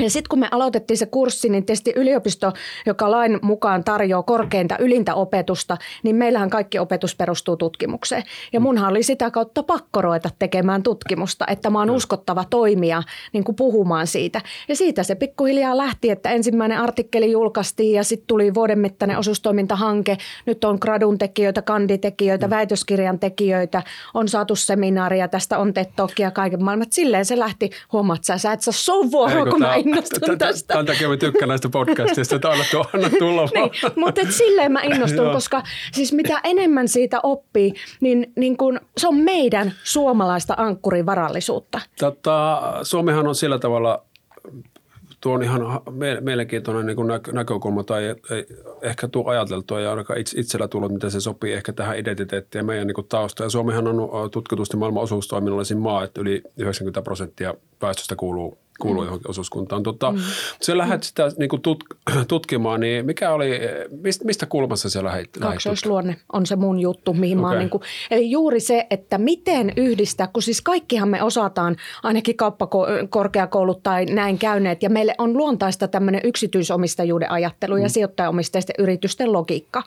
Ja 0.00 0.10
sitten 0.10 0.28
kun 0.28 0.38
me 0.38 0.48
aloitettiin 0.50 0.96
se 0.96 1.06
kurssi, 1.06 1.48
niin 1.48 1.66
tietysti 1.66 1.92
yliopisto, 1.96 2.52
joka 2.86 3.10
lain 3.10 3.38
mukaan 3.42 3.84
tarjoaa 3.84 4.22
korkeinta 4.22 4.78
ylintä 4.78 5.14
opetusta, 5.14 5.76
niin 6.02 6.16
meillähän 6.16 6.50
kaikki 6.50 6.78
opetus 6.78 7.16
perustuu 7.16 7.56
tutkimukseen. 7.56 8.22
Ja 8.52 8.60
munhan 8.60 8.90
oli 8.90 9.02
sitä 9.02 9.30
kautta 9.30 9.62
pakko 9.62 10.02
ruveta 10.02 10.30
tekemään 10.38 10.82
tutkimusta, 10.82 11.44
että 11.46 11.70
mä 11.70 11.78
oon 11.78 11.90
uskottava 11.90 12.44
toimija 12.50 13.02
niin 13.32 13.44
kuin 13.44 13.56
puhumaan 13.56 14.06
siitä. 14.06 14.40
Ja 14.68 14.76
siitä 14.76 15.02
se 15.02 15.14
pikkuhiljaa 15.14 15.76
lähti, 15.76 16.10
että 16.10 16.30
ensimmäinen 16.30 16.78
artikkeli 16.78 17.32
julkaistiin 17.32 17.92
ja 17.92 18.04
sitten 18.04 18.26
tuli 18.26 18.54
vuoden 18.54 18.78
mittainen 18.78 19.18
osuustoimintahanke. 19.18 20.16
Nyt 20.46 20.64
on 20.64 20.78
gradun 20.80 21.18
tekijöitä, 21.18 21.62
kanditekijöitä, 21.62 22.46
mm. 22.46 22.50
väitöskirjan 22.50 23.18
tekijöitä, 23.18 23.82
on 24.14 24.28
saatu 24.28 24.56
seminaaria, 24.56 25.28
tästä 25.28 25.58
on 25.58 25.74
TED-talkia 25.74 26.30
kaiken 26.30 26.64
maailman. 26.64 26.86
Silleen 26.90 27.24
se 27.24 27.38
lähti, 27.38 27.70
huomaat 27.92 28.24
sä, 28.24 28.38
sä 28.38 28.52
et 28.52 28.60
saa 28.60 28.72
sovua, 28.72 29.30
kun 29.50 29.60
mä 29.60 29.74
innostun 29.90 30.38
tästä. 30.38 30.72
Tämän 30.74 30.86
takia 30.86 31.08
mä 31.08 31.16
tykkään 31.16 31.48
näistä 31.48 31.68
podcastista, 31.68 32.36
että 32.36 32.50
anna, 32.50 32.64
tuo, 32.70 32.84
anna 32.94 33.10
tulla 33.18 33.48
niin, 33.54 33.70
mutta 33.96 34.20
et 34.20 34.32
silleen 34.32 34.72
mä 34.72 34.80
innostun, 34.80 35.32
koska 35.32 35.62
siis 35.92 36.12
mitä 36.12 36.40
enemmän 36.44 36.88
siitä 36.88 37.20
oppii, 37.22 37.74
niin, 38.00 38.32
niin 38.36 38.56
kun, 38.56 38.80
se 38.96 39.08
on 39.08 39.16
meidän 39.16 39.72
suomalaista 39.84 40.54
ankkurivarallisuutta. 40.56 41.80
Tota, 41.98 42.62
Suomihan 42.82 43.26
on 43.26 43.34
sillä 43.34 43.58
tavalla 43.58 44.04
tuo 45.20 45.34
on 45.34 45.42
ihan 45.42 45.60
mielenkiintoinen 46.20 46.86
niin 46.86 47.32
näkökulma 47.32 47.84
tai 47.84 48.04
ei 48.04 48.46
ehkä 48.82 49.08
tuo 49.08 49.30
ajateltua 49.30 49.80
ja 49.80 49.90
ainakaan 49.90 50.18
itsellä 50.18 50.68
tullut, 50.68 50.92
miten 50.92 51.10
se 51.10 51.20
sopii 51.20 51.52
ehkä 51.52 51.72
tähän 51.72 51.98
identiteettiin 51.98 52.60
ja 52.60 52.64
meidän 52.64 52.86
niin 52.86 53.08
tausta. 53.08 53.42
Ja 53.42 53.50
Suomihan 53.50 53.88
on 53.88 54.30
tutkitusti 54.30 54.76
maailman 54.76 55.02
osuustoiminnallisin 55.02 55.78
maa, 55.78 56.04
että 56.04 56.20
yli 56.20 56.42
90 56.56 57.02
prosenttia 57.02 57.54
väestöstä 57.82 58.16
kuuluu 58.16 58.58
kuuluu 58.80 59.02
mm. 59.02 59.06
johonkin 59.06 59.30
osuuskuntaan. 59.30 59.82
Tota, 59.82 60.12
mm. 60.12 60.18
Se 60.60 60.78
lähdet 60.78 61.02
sitä 61.02 61.28
niin 61.38 61.48
kuin 61.48 61.62
tut, 61.62 61.84
tutkimaan, 62.28 62.80
niin 62.80 63.06
mikä 63.06 63.32
oli, 63.32 63.60
mistä, 64.02 64.24
mistä 64.24 64.46
kulmassa 64.46 64.90
se 64.90 65.04
lähdet? 65.04 65.28
Kaksoisluonne 65.40 66.16
on 66.32 66.46
se 66.46 66.56
mun 66.56 66.80
juttu, 66.80 67.14
mihin 67.14 67.38
okay. 67.38 67.52
mä 67.52 67.58
niin 67.58 67.70
kuin, 67.70 67.82
eli 68.10 68.30
juuri 68.30 68.60
se, 68.60 68.86
että 68.90 69.18
miten 69.18 69.72
yhdistää, 69.76 70.26
kun 70.26 70.42
siis 70.42 70.62
kaikkihan 70.62 71.08
me 71.08 71.22
osataan, 71.22 71.76
ainakin 72.02 72.36
kauppakorkeakoulut 72.36 73.82
tai 73.82 74.06
näin 74.06 74.38
käyneet, 74.38 74.82
ja 74.82 74.90
meille 74.90 75.14
on 75.18 75.36
luontaista 75.36 75.88
tämmöinen 75.88 76.20
yksityisomistajuuden 76.24 77.30
ajattelu 77.30 77.76
mm. 77.76 77.82
ja 77.82 77.88
sijoittajaomisteisten 77.88 78.74
yritysten 78.78 79.32
logiikka. 79.32 79.82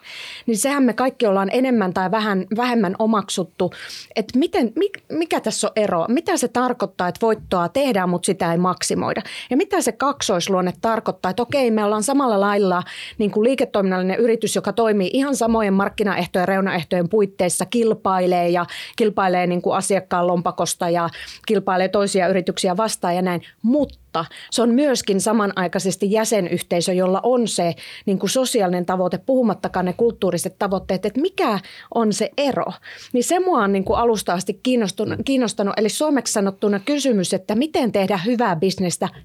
Niin 0.46 0.58
sehän 0.58 0.82
me 0.82 0.92
kaikki 0.92 1.26
ollaan 1.26 1.50
enemmän 1.52 1.94
tai 1.94 2.10
vähän, 2.10 2.46
vähemmän 2.56 2.96
omaksuttu, 2.98 3.72
että 4.16 4.38
miten, 4.38 4.72
mikä 5.12 5.40
tässä 5.40 5.66
on 5.66 5.72
ero, 5.76 6.04
mitä 6.08 6.36
se 6.36 6.48
tarkoittaa, 6.48 7.08
että 7.08 7.26
voittoa 7.26 7.68
tehdään, 7.68 8.08
mutta 8.08 8.26
sitä 8.26 8.52
ei 8.52 8.58
maksa 8.58 8.83
maksimoida. 8.84 9.22
Ja 9.50 9.56
mitä 9.56 9.80
se 9.80 9.92
kaksoisluonne 9.92 10.72
tarkoittaa, 10.80 11.30
että 11.30 11.42
okei, 11.42 11.70
me 11.70 11.84
ollaan 11.84 12.02
samalla 12.02 12.40
lailla 12.40 12.82
niin 13.18 13.30
kuin 13.30 13.44
liiketoiminnallinen 13.44 14.18
yritys, 14.18 14.56
joka 14.56 14.72
toimii 14.72 15.10
ihan 15.12 15.36
samojen 15.36 15.74
markkinaehtojen 15.74 16.48
reunaehtojen 16.48 17.08
puitteissa, 17.08 17.66
kilpailee 17.66 18.48
ja 18.48 18.66
kilpailee 18.96 19.46
niin 19.46 19.62
kuin 19.62 19.76
asiakkaan 19.76 20.26
lompakosta 20.26 20.90
ja 20.90 21.08
kilpailee 21.46 21.88
toisia 21.88 22.28
yrityksiä 22.28 22.76
vastaan 22.76 23.16
ja 23.16 23.22
näin, 23.22 23.42
mutta 23.62 24.24
se 24.50 24.62
on 24.62 24.70
myöskin 24.70 25.20
samanaikaisesti 25.20 26.12
jäsenyhteisö, 26.12 26.92
jolla 26.92 27.20
on 27.22 27.48
se 27.48 27.74
niin 28.06 28.18
kuin 28.18 28.30
sosiaalinen 28.30 28.86
tavoite, 28.86 29.18
puhumattakaan 29.18 29.86
ne 29.86 29.92
kulttuuriset 29.92 30.58
tavoitteet, 30.58 31.06
että 31.06 31.20
mikä 31.20 31.58
on 31.94 32.12
se 32.12 32.30
ero. 32.36 32.72
Niin 33.12 33.24
se 33.24 33.40
mua 33.40 33.58
on 33.58 33.72
niin 33.72 33.84
kuin 33.84 33.98
alusta 33.98 34.32
asti 34.32 34.60
kiinnostunut, 34.62 35.18
kiinnostanut, 35.24 35.74
eli 35.76 35.88
suomeksi 35.88 36.32
sanottuna 36.32 36.80
kysymys, 36.80 37.34
että 37.34 37.54
miten 37.54 37.92
tehdä 37.92 38.16
hyvää 38.16 38.56
bisnestä 38.56 38.73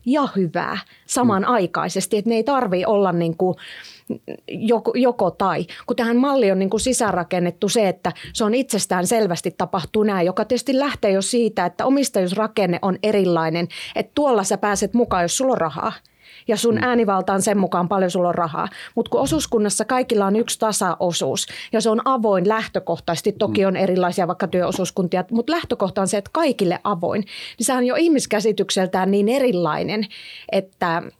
ja 0.05 0.27
hyvää 0.35 0.77
samanaikaisesti, 1.05 2.17
että 2.17 2.29
ne 2.29 2.35
ei 2.35 2.43
tarvitse 2.43 2.87
olla 2.87 3.11
niin 3.11 3.37
kuin 3.37 3.55
joko, 4.47 4.91
joko 4.95 5.31
tai. 5.31 5.65
Kun 5.87 5.95
tähän 5.95 6.17
malli 6.17 6.51
on 6.51 6.59
niin 6.59 6.69
kuin 6.69 6.81
sisäänrakennettu 6.81 7.69
se, 7.69 7.87
että 7.87 8.11
se 8.33 8.43
on 8.43 8.53
itsestään 8.53 9.07
selvästi 9.07 9.51
tapahtuu 9.57 10.03
näin, 10.03 10.25
joka 10.25 10.45
tietysti 10.45 10.79
lähtee 10.79 11.11
jo 11.11 11.21
siitä, 11.21 11.65
että 11.65 11.85
omistajuusrakenne 11.85 12.79
on 12.81 12.97
erilainen. 13.03 13.67
Että 13.95 14.11
tuolla 14.15 14.43
sä 14.43 14.57
pääset 14.57 14.93
mukaan, 14.93 15.23
jos 15.23 15.37
sulla 15.37 15.51
on 15.51 15.57
rahaa 15.57 15.93
ja 16.48 16.58
sun 16.58 16.75
mm. 16.75 16.84
äänivalta 16.84 17.34
on 17.34 17.41
sen 17.41 17.58
mukaan 17.58 17.88
paljon 17.89 18.12
sulla 18.12 18.29
on 18.29 18.36
rahaa. 18.36 18.67
Mutta 18.96 19.10
kun 19.10 19.22
osuuskunnassa 19.22 19.86
kaikilla 19.86 20.25
on 20.25 20.36
yksi 20.36 20.60
tasaosuus 20.60 21.48
ja 21.72 21.81
se 21.81 21.89
on 21.89 22.01
avoin 22.05 22.48
lähtökohtaisesti, 22.48 23.31
toki 23.31 23.62
mm. 23.62 23.67
on 23.67 23.75
erilaisia 23.75 24.27
vaikka 24.27 24.48
työosuuskuntia, 24.48 25.24
mutta 25.31 25.53
lähtökohta 25.53 26.01
on 26.01 26.08
se, 26.08 26.17
että 26.17 26.31
kaikille 26.34 26.79
avoin, 26.84 27.22
niin 27.58 27.65
se 27.65 27.74
on 27.74 27.86
jo 27.86 27.96
ihmiskäsitykseltään 27.96 29.12
niin 29.12 29.29
erilainen, 29.29 30.05
että– 30.51 31.01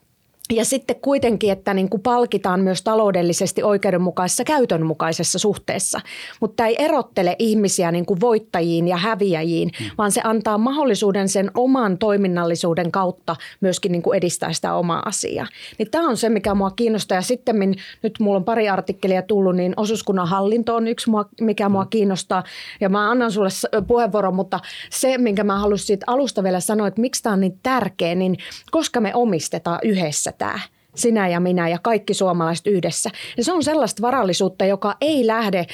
ja 0.54 0.66
sitten 0.66 0.96
kuitenkin, 1.02 1.52
että 1.52 1.74
niin 1.74 1.90
kuin 1.90 2.02
palkitaan 2.02 2.60
myös 2.60 2.82
taloudellisesti 2.82 3.64
oikeudenmukaisessa 3.64 4.44
käytönmukaisessa 4.44 5.40
suhteessa. 5.40 6.02
Mutta 6.42 6.56
tämä 6.56 6.68
ei 6.68 6.76
erottele 6.80 7.36
ihmisiä 7.40 7.92
niin 7.92 8.06
kuin 8.06 8.22
voittajiin 8.22 8.88
ja 8.88 8.98
häviäjiin, 8.98 9.72
mm. 9.80 9.86
vaan 9.98 10.12
se 10.12 10.22
antaa 10.24 10.58
mahdollisuuden 10.58 11.30
sen 11.30 11.52
oman 11.58 11.98
toiminnallisuuden 11.98 12.92
kautta 12.92 13.36
myöskin 13.62 13.92
niin 13.92 14.02
kuin 14.02 14.18
edistää 14.18 14.54
sitä 14.54 14.74
omaa 14.74 15.04
asiaa. 15.06 15.48
Niin 15.78 15.92
tämä 15.92 16.10
on 16.10 16.18
se, 16.18 16.30
mikä 16.30 16.54
mua 16.54 16.72
kiinnostaa. 16.72 17.16
Ja 17.16 17.22
sitten 17.22 17.76
nyt 18.04 18.20
mulla 18.20 18.38
on 18.38 18.46
pari 18.46 18.70
artikkelia 18.70 19.22
tullut, 19.22 19.56
niin 19.56 19.74
osuuskunnan 19.78 20.28
hallinto 20.28 20.76
on 20.76 20.88
yksi, 20.88 21.12
mikä 21.42 21.70
mua 21.70 21.84
mm. 21.84 21.90
kiinnostaa. 21.90 22.44
Ja 22.82 22.90
mä 22.90 23.12
annan 23.12 23.32
sulle 23.32 23.50
puheenvuoron, 23.88 24.36
mutta 24.36 24.60
se, 24.90 25.18
minkä 25.18 25.44
mä 25.44 25.60
haluaisin 25.60 25.88
siitä 25.88 26.04
alusta 26.08 26.44
vielä 26.44 26.60
sanoa, 26.60 26.88
että 26.88 27.02
miksi 27.02 27.24
tämä 27.24 27.34
on 27.34 27.40
niin 27.40 27.60
tärkeä, 27.64 28.16
niin 28.16 28.38
koska 28.72 29.00
me 29.00 29.12
omistetaan 29.16 29.80
yhdessä 29.84 30.39
tämä 30.40 30.60
sinä 30.96 31.28
ja 31.28 31.40
minä 31.40 31.70
ja 31.70 31.80
kaikki 31.82 32.14
suomalaiset 32.14 32.68
yhdessä. 32.68 33.10
Ja 33.38 33.44
se 33.44 33.54
on 33.54 33.64
sellaista 33.64 34.02
varallisuutta, 34.02 34.66
joka 34.66 34.96
ei 35.02 35.28
lähde 35.28 35.66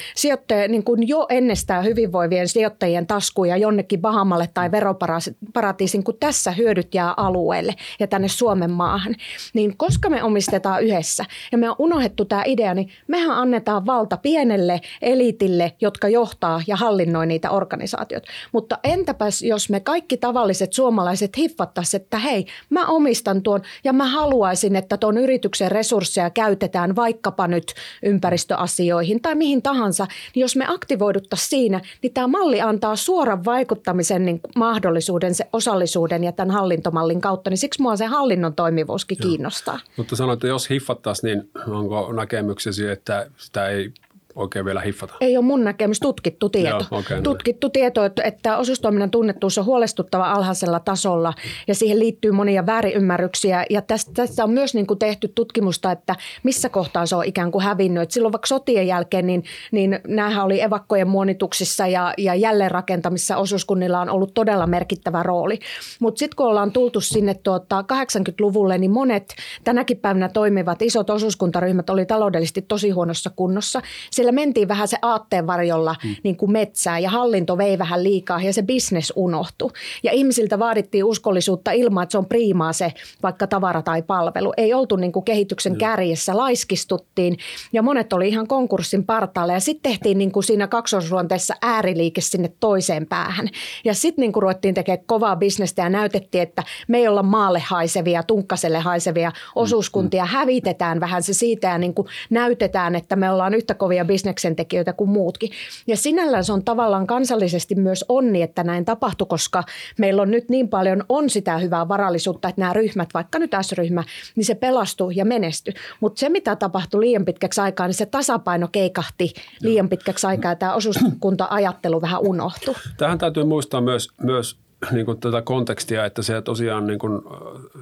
niin 0.68 0.84
kuin 0.84 1.08
jo 1.08 1.26
ennestään 1.28 1.84
hyvinvoivien 1.84 2.48
sijoittajien 2.48 3.06
taskuja 3.06 3.56
jonnekin 3.56 4.00
Bahamalle 4.00 4.48
tai 4.54 4.70
veroparatiisin, 4.70 6.04
kun 6.04 6.16
tässä 6.20 6.50
hyödyt 6.50 6.94
jää 6.94 7.14
alueelle 7.16 7.74
ja 8.00 8.06
tänne 8.06 8.28
Suomen 8.28 8.70
maahan. 8.70 9.14
Niin 9.54 9.76
koska 9.76 10.10
me 10.10 10.22
omistetaan 10.22 10.82
yhdessä 10.82 11.24
ja 11.52 11.58
me 11.58 11.70
on 11.70 11.76
unohdettu 11.78 12.24
tämä 12.24 12.42
idea, 12.46 12.74
niin 12.74 12.88
mehän 13.08 13.30
annetaan 13.38 13.86
valta 13.86 14.16
pienelle 14.16 14.80
eliitille, 15.02 15.72
jotka 15.80 16.08
johtaa 16.08 16.60
ja 16.66 16.76
hallinnoi 16.76 17.26
niitä 17.26 17.50
organisaatioita. 17.50 18.28
Mutta 18.52 18.78
entäpäs, 18.84 19.42
jos 19.42 19.70
me 19.70 19.80
kaikki 19.80 20.16
tavalliset 20.16 20.72
suomalaiset 20.72 21.36
hiffattaisiin, 21.36 22.00
että 22.00 22.18
hei, 22.18 22.46
mä 22.70 22.86
omistan 22.86 23.42
tuon 23.42 23.62
ja 23.84 23.92
mä 23.92 24.06
haluaisin, 24.06 24.76
että 24.76 24.96
tuon 25.06 25.18
yrityksen 25.18 25.70
resursseja 25.70 26.30
käytetään 26.30 26.96
vaikkapa 26.96 27.48
nyt 27.48 27.74
ympäristöasioihin 28.02 29.22
tai 29.22 29.34
mihin 29.34 29.62
tahansa, 29.62 30.06
niin 30.34 30.40
jos 30.40 30.56
me 30.56 30.64
aktivoiduttaisiin 30.68 31.48
siinä, 31.48 31.80
niin 32.02 32.12
tämä 32.14 32.26
malli 32.26 32.60
antaa 32.60 32.96
suoran 32.96 33.44
vaikuttamisen 33.44 34.24
niin 34.24 34.40
mahdollisuuden, 34.56 35.34
se 35.34 35.46
osallisuuden 35.52 36.24
ja 36.24 36.32
tämän 36.32 36.50
hallintomallin 36.50 37.20
kautta, 37.20 37.50
niin 37.50 37.58
siksi 37.58 37.82
mua 37.82 37.96
se 37.96 38.06
hallinnon 38.06 38.54
toimivuuskin 38.54 39.18
Joo. 39.20 39.28
kiinnostaa. 39.28 39.78
Mutta 39.96 40.16
sanoit, 40.16 40.36
että 40.36 40.46
jos 40.46 40.70
hiffattaisiin, 40.70 41.38
niin 41.38 41.50
onko 41.74 42.12
näkemyksesi, 42.12 42.88
että 42.88 43.30
sitä 43.36 43.68
ei 43.68 43.92
oikein 44.36 44.64
vielä 44.64 44.80
hiffata? 44.80 45.14
Ei 45.20 45.36
ole 45.36 45.44
mun 45.44 45.64
näkemys, 45.64 46.00
tutkittu 46.00 46.48
tieto. 46.48 46.86
Joo, 46.90 47.00
okay, 47.00 47.16
no 47.16 47.22
tutkittu 47.22 47.66
no. 47.66 47.70
tieto, 47.70 48.00
että 48.24 48.56
osuustoiminnan 48.56 49.10
tunnettuus 49.10 49.58
on 49.58 49.64
huolestuttava 49.64 50.32
alhaisella 50.32 50.80
tasolla 50.80 51.32
ja 51.68 51.74
siihen 51.74 51.98
liittyy 51.98 52.32
monia 52.32 52.66
väärinymmärryksiä. 52.66 53.66
Ja 53.70 53.82
tästä, 53.82 54.12
tästä 54.14 54.44
on 54.44 54.50
myös 54.50 54.74
niin 54.74 54.86
kuin 54.86 54.98
tehty 54.98 55.28
tutkimusta, 55.28 55.92
että 55.92 56.16
missä 56.42 56.68
kohtaa 56.68 57.06
se 57.06 57.16
on 57.16 57.24
ikään 57.24 57.50
kuin 57.50 57.64
hävinnyt. 57.64 58.02
Et 58.02 58.10
silloin 58.10 58.32
vaikka 58.32 58.46
sotien 58.46 58.86
jälkeen, 58.86 59.26
niin, 59.26 59.44
niin 59.70 60.00
näähän 60.08 60.44
oli 60.44 60.62
evakkojen 60.62 61.08
muonituksissa 61.08 61.86
ja, 61.86 62.14
ja 62.18 62.34
jälleenrakentamissa 62.34 63.36
osuuskunnilla 63.36 64.00
on 64.00 64.10
ollut 64.10 64.34
todella 64.34 64.66
merkittävä 64.66 65.22
rooli. 65.22 65.58
Mutta 66.00 66.18
sitten 66.18 66.36
kun 66.36 66.46
ollaan 66.46 66.72
tultu 66.72 67.00
sinne 67.00 67.34
tuota 67.34 67.84
80-luvulle, 67.92 68.78
niin 68.78 68.90
monet 68.90 69.34
tänäkin 69.64 69.98
päivänä 69.98 70.28
toimivat 70.28 70.82
isot 70.82 71.10
osuuskuntaryhmät 71.10 71.90
oli 71.90 72.06
taloudellisesti 72.06 72.62
tosi 72.62 72.90
huonossa 72.90 73.30
kunnossa. 73.36 73.80
Siellä 74.10 74.25
siellä 74.26 74.34
mentiin 74.34 74.68
vähän 74.68 74.88
se 74.88 74.98
aatteen 75.02 75.46
varjolla 75.46 75.94
mm. 76.04 76.16
niin 76.22 76.36
kuin 76.36 76.52
metsään 76.52 77.02
ja 77.02 77.10
hallinto 77.10 77.58
vei 77.58 77.78
vähän 77.78 78.04
liikaa 78.04 78.42
ja 78.42 78.52
se 78.52 78.62
bisnes 78.62 79.12
unohtui. 79.16 79.70
Ja 80.02 80.12
ihmisiltä 80.12 80.58
vaadittiin 80.58 81.04
uskollisuutta 81.04 81.70
ilman, 81.72 82.02
että 82.02 82.12
se 82.12 82.18
on 82.18 82.26
priimaa 82.26 82.72
se 82.72 82.92
vaikka 83.22 83.46
tavara 83.46 83.82
tai 83.82 84.02
palvelu. 84.02 84.52
Ei 84.56 84.74
oltu 84.74 84.96
niin 84.96 85.12
kuin 85.12 85.24
kehityksen 85.24 85.72
mm. 85.72 85.78
kärjessä, 85.78 86.36
laiskistuttiin 86.36 87.36
ja 87.72 87.82
monet 87.82 88.12
oli 88.12 88.28
ihan 88.28 88.46
konkurssin 88.46 89.04
partaalla 89.04 89.52
ja 89.52 89.60
sitten 89.60 89.92
tehtiin 89.92 90.18
niin 90.18 90.32
kuin 90.32 90.44
siinä 90.44 90.66
kaksoisluonteessa 90.66 91.54
ääriliike 91.62 92.20
sinne 92.20 92.52
toiseen 92.60 93.06
päähän. 93.06 93.48
Ja 93.84 93.94
sitten 93.94 94.22
niin 94.22 94.32
kuin 94.32 94.42
ruvettiin 94.42 94.74
tekemään 94.74 95.06
kovaa 95.06 95.36
bisnestä 95.36 95.82
ja 95.82 95.88
näytettiin, 95.88 96.42
että 96.42 96.62
me 96.88 96.98
ei 96.98 97.08
olla 97.08 97.22
maalle 97.22 97.60
haisevia, 97.60 98.22
tunkkaselle 98.22 98.78
haisevia 98.78 99.30
mm. 99.30 99.34
osuuskuntia, 99.54 100.24
mm. 100.24 100.28
hävitetään 100.28 101.00
vähän 101.00 101.22
se 101.22 101.32
siitä 101.32 101.68
ja 101.68 101.78
niin 101.78 101.94
kuin 101.94 102.08
näytetään, 102.30 102.94
että 102.94 103.16
me 103.16 103.30
ollaan 103.30 103.54
yhtä 103.54 103.74
kovia 103.74 104.04
bisnestä 104.04 104.15
bisneksen 104.16 104.56
tekijöitä 104.56 104.92
kuin 104.92 105.10
muutkin. 105.10 105.50
Ja 105.86 105.96
sinällään 105.96 106.44
se 106.44 106.52
on 106.52 106.64
tavallaan 106.64 107.06
kansallisesti 107.06 107.74
myös 107.74 108.04
onni, 108.08 108.42
että 108.42 108.64
näin 108.64 108.84
tapahtui, 108.84 109.26
koska 109.26 109.64
meillä 109.98 110.22
on 110.22 110.30
nyt 110.30 110.48
niin 110.48 110.68
paljon 110.68 111.04
on 111.08 111.30
sitä 111.30 111.58
hyvää 111.58 111.88
varallisuutta, 111.88 112.48
että 112.48 112.60
nämä 112.60 112.72
ryhmät, 112.72 113.08
vaikka 113.14 113.38
nyt 113.38 113.50
S-ryhmä, 113.62 114.04
niin 114.36 114.44
se 114.44 114.54
pelastuu 114.54 115.10
ja 115.10 115.24
menestyi. 115.24 115.74
Mutta 116.00 116.20
se, 116.20 116.28
mitä 116.28 116.56
tapahtui 116.56 117.00
liian 117.00 117.24
pitkäksi 117.24 117.60
aikaa, 117.60 117.86
niin 117.86 117.94
se 117.94 118.06
tasapaino 118.06 118.68
keikahti 118.72 119.32
liian 119.62 119.88
pitkäksi 119.88 120.26
aikaa 120.26 120.52
ja 120.52 120.56
tämä 120.56 120.74
osuuskunta-ajattelu 120.74 122.00
vähän 122.00 122.20
unohtui. 122.20 122.74
Tähän 122.96 123.18
täytyy 123.18 123.44
muistaa 123.44 123.80
myös, 123.80 124.08
myös 124.22 124.65
niin 124.92 125.06
kuin 125.06 125.20
tätä 125.20 125.42
kontekstia, 125.42 126.04
että 126.04 126.22
se 126.22 126.42
tosiaan 126.42 126.86
niin 126.86 126.98
kuin, 126.98 127.22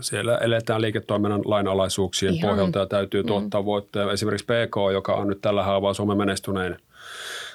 siellä 0.01 0.39
eletään 0.39 0.81
liiketoiminnan 0.81 1.43
lainalaisuuksien 1.45 2.35
Ihan. 2.35 2.51
pohjalta 2.51 2.79
ja 2.79 2.87
täytyy 2.87 3.23
mm. 3.23 3.27
tuottaa 3.27 3.63
mm. 3.63 3.67
voittoja. 3.67 4.13
Esimerkiksi 4.13 4.47
PK, 4.47 4.93
joka 4.93 5.15
on 5.15 5.29
nyt 5.29 5.41
tällä 5.41 5.63
haavaa 5.63 5.95
Suomen 5.95 6.19
menestynein 6.19 6.77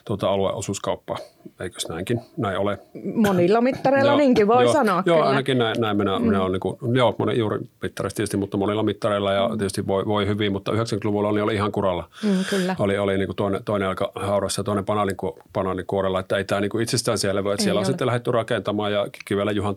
tuota 0.05 0.29
alueosuuskauppa. 0.29 1.17
Eikös 1.59 1.87
näinkin? 1.89 2.21
Näin 2.37 2.57
ole. 2.57 2.79
Monilla 3.13 3.61
mittareilla 3.61 4.17
niinkin 4.23 4.47
voi 4.47 4.63
joo, 4.63 4.73
sanoa. 4.73 5.03
Joo, 5.05 5.17
kyllä. 5.17 5.29
ainakin 5.29 5.57
näin, 5.57 5.75
näin 5.79 5.97
minä, 5.97 6.19
mm. 6.19 6.25
minä 6.25 6.41
olen, 6.41 6.51
niin 6.51 6.59
kuin, 6.59 6.77
joo, 6.95 7.15
moni, 7.17 7.37
juuri 7.37 7.59
mittareista 7.81 8.17
tietysti, 8.17 8.37
mutta 8.37 8.57
monilla 8.57 8.83
mittareilla 8.83 9.33
ja 9.33 9.47
mm. 9.47 9.57
tietysti 9.57 9.87
voi, 9.87 10.05
voi 10.05 10.27
hyvin, 10.27 10.51
mutta 10.51 10.71
90-luvulla 10.71 11.29
oli, 11.29 11.41
oli 11.41 11.55
ihan 11.55 11.71
kuralla. 11.71 12.09
Mm, 12.23 12.45
kyllä. 12.49 12.75
Oli, 12.79 12.97
oli 12.97 13.17
niin 13.17 13.27
kuin 13.27 13.35
toinen, 13.35 13.63
toinen 13.63 13.89
aika 13.89 14.11
haurassa 14.15 14.59
ja 14.59 14.63
toinen 14.63 14.85
banaalin, 14.85 15.85
kuorella, 15.87 16.19
että 16.19 16.37
ei 16.37 16.43
tämä 16.43 16.61
niin 16.61 16.69
kuin 16.69 16.83
itsestään 16.83 17.17
siellä 17.17 17.43
voi, 17.43 17.53
että 17.53 17.63
siellä 17.63 17.79
on 17.79 17.85
sitten 17.85 18.07
lähdetty 18.07 18.31
rakentamaan 18.31 18.91
ja 18.91 19.07
Kivellä 19.25 19.51
Juhan 19.51 19.75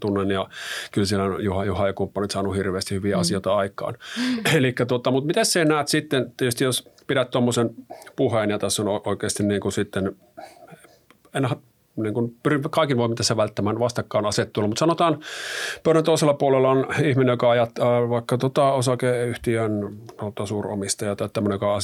tunnen 0.00 0.30
ja 0.30 0.48
kyllä 0.92 1.06
siellä 1.06 1.24
on 1.24 1.44
Juha, 1.44 1.64
Juha 1.64 1.86
ja 1.86 1.92
kumppanit 1.92 2.30
saanut 2.30 2.56
hirveästi 2.56 2.94
hyviä 2.94 3.16
mm. 3.16 3.20
asioita 3.20 3.56
aikaan. 3.56 3.94
Mm. 4.18 4.40
Eli 4.56 4.74
tota, 4.88 5.10
mutta 5.10 5.26
miten 5.26 5.46
sä 5.46 5.64
näet 5.64 5.88
sitten, 5.88 6.32
tietysti 6.36 6.64
jos 6.64 6.95
pidät 7.06 7.30
tuommoisen 7.30 7.70
puheen 8.16 8.50
ja 8.50 8.58
tässä 8.58 8.82
on 8.82 9.00
oikeasti 9.04 9.42
niin 9.42 9.60
kuin 9.60 9.72
sitten, 9.72 10.16
en 11.34 11.48
niin 11.96 12.14
kuin 12.14 12.36
pyrin 12.42 12.62
kaikin 12.70 12.96
voimin 12.96 13.16
tässä 13.16 13.36
välttämään 13.36 13.78
vastakkainasettelua, 13.78 14.68
mutta 14.68 14.78
sanotaan 14.78 15.20
pöydän 15.82 16.04
toisella 16.04 16.34
puolella 16.34 16.70
on 16.70 16.86
ihminen, 17.02 17.32
joka 17.32 17.50
ajattelee 17.50 18.08
vaikka 18.08 18.38
tota 18.38 18.72
osakeyhtiön 18.72 19.96
tota 20.16 20.46
suuromistaja 20.46 21.16
tai 21.16 21.28
tämmöinen, 21.32 21.54
joka 21.54 21.78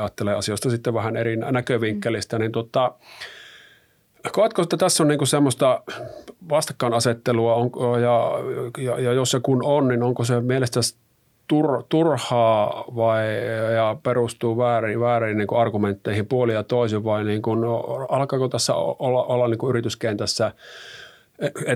ajattelee 0.00 0.34
asioista 0.34 0.70
sitten 0.70 0.94
vähän 0.94 1.16
eri 1.16 1.36
näkövinkkelistä, 1.36 2.38
niin 2.38 2.52
tota, 2.52 2.92
Koetko, 4.32 4.62
että 4.62 4.76
tässä 4.76 5.02
on 5.02 5.08
niinku 5.08 5.26
semmoista 5.26 5.82
vastakkainasettelua 6.48 7.54
on, 7.54 7.70
ja, 8.02 8.30
ja, 8.78 9.00
ja 9.00 9.12
jos 9.12 9.30
se 9.30 9.40
kun 9.40 9.64
on, 9.64 9.88
niin 9.88 10.02
onko 10.02 10.24
se 10.24 10.40
mielestäsi 10.40 10.96
tur, 11.48 11.82
turhaa 11.88 12.84
vai, 12.96 13.24
ja 13.74 13.96
perustuu 14.02 14.58
väärin, 14.58 15.00
väärin 15.00 15.38
niin 15.38 15.56
argumentteihin 15.56 16.26
puoli 16.26 16.52
ja 16.52 16.62
toisin 16.62 17.04
vai 17.04 17.24
niin 17.24 17.42
kuin, 17.42 17.60
no, 17.60 17.76
alkaako 18.08 18.48
tässä 18.48 18.74
olla, 18.74 19.24
olla 19.24 19.48
niin 19.48 19.58
kuin 19.58 19.70
yrityskentässä– 19.70 20.52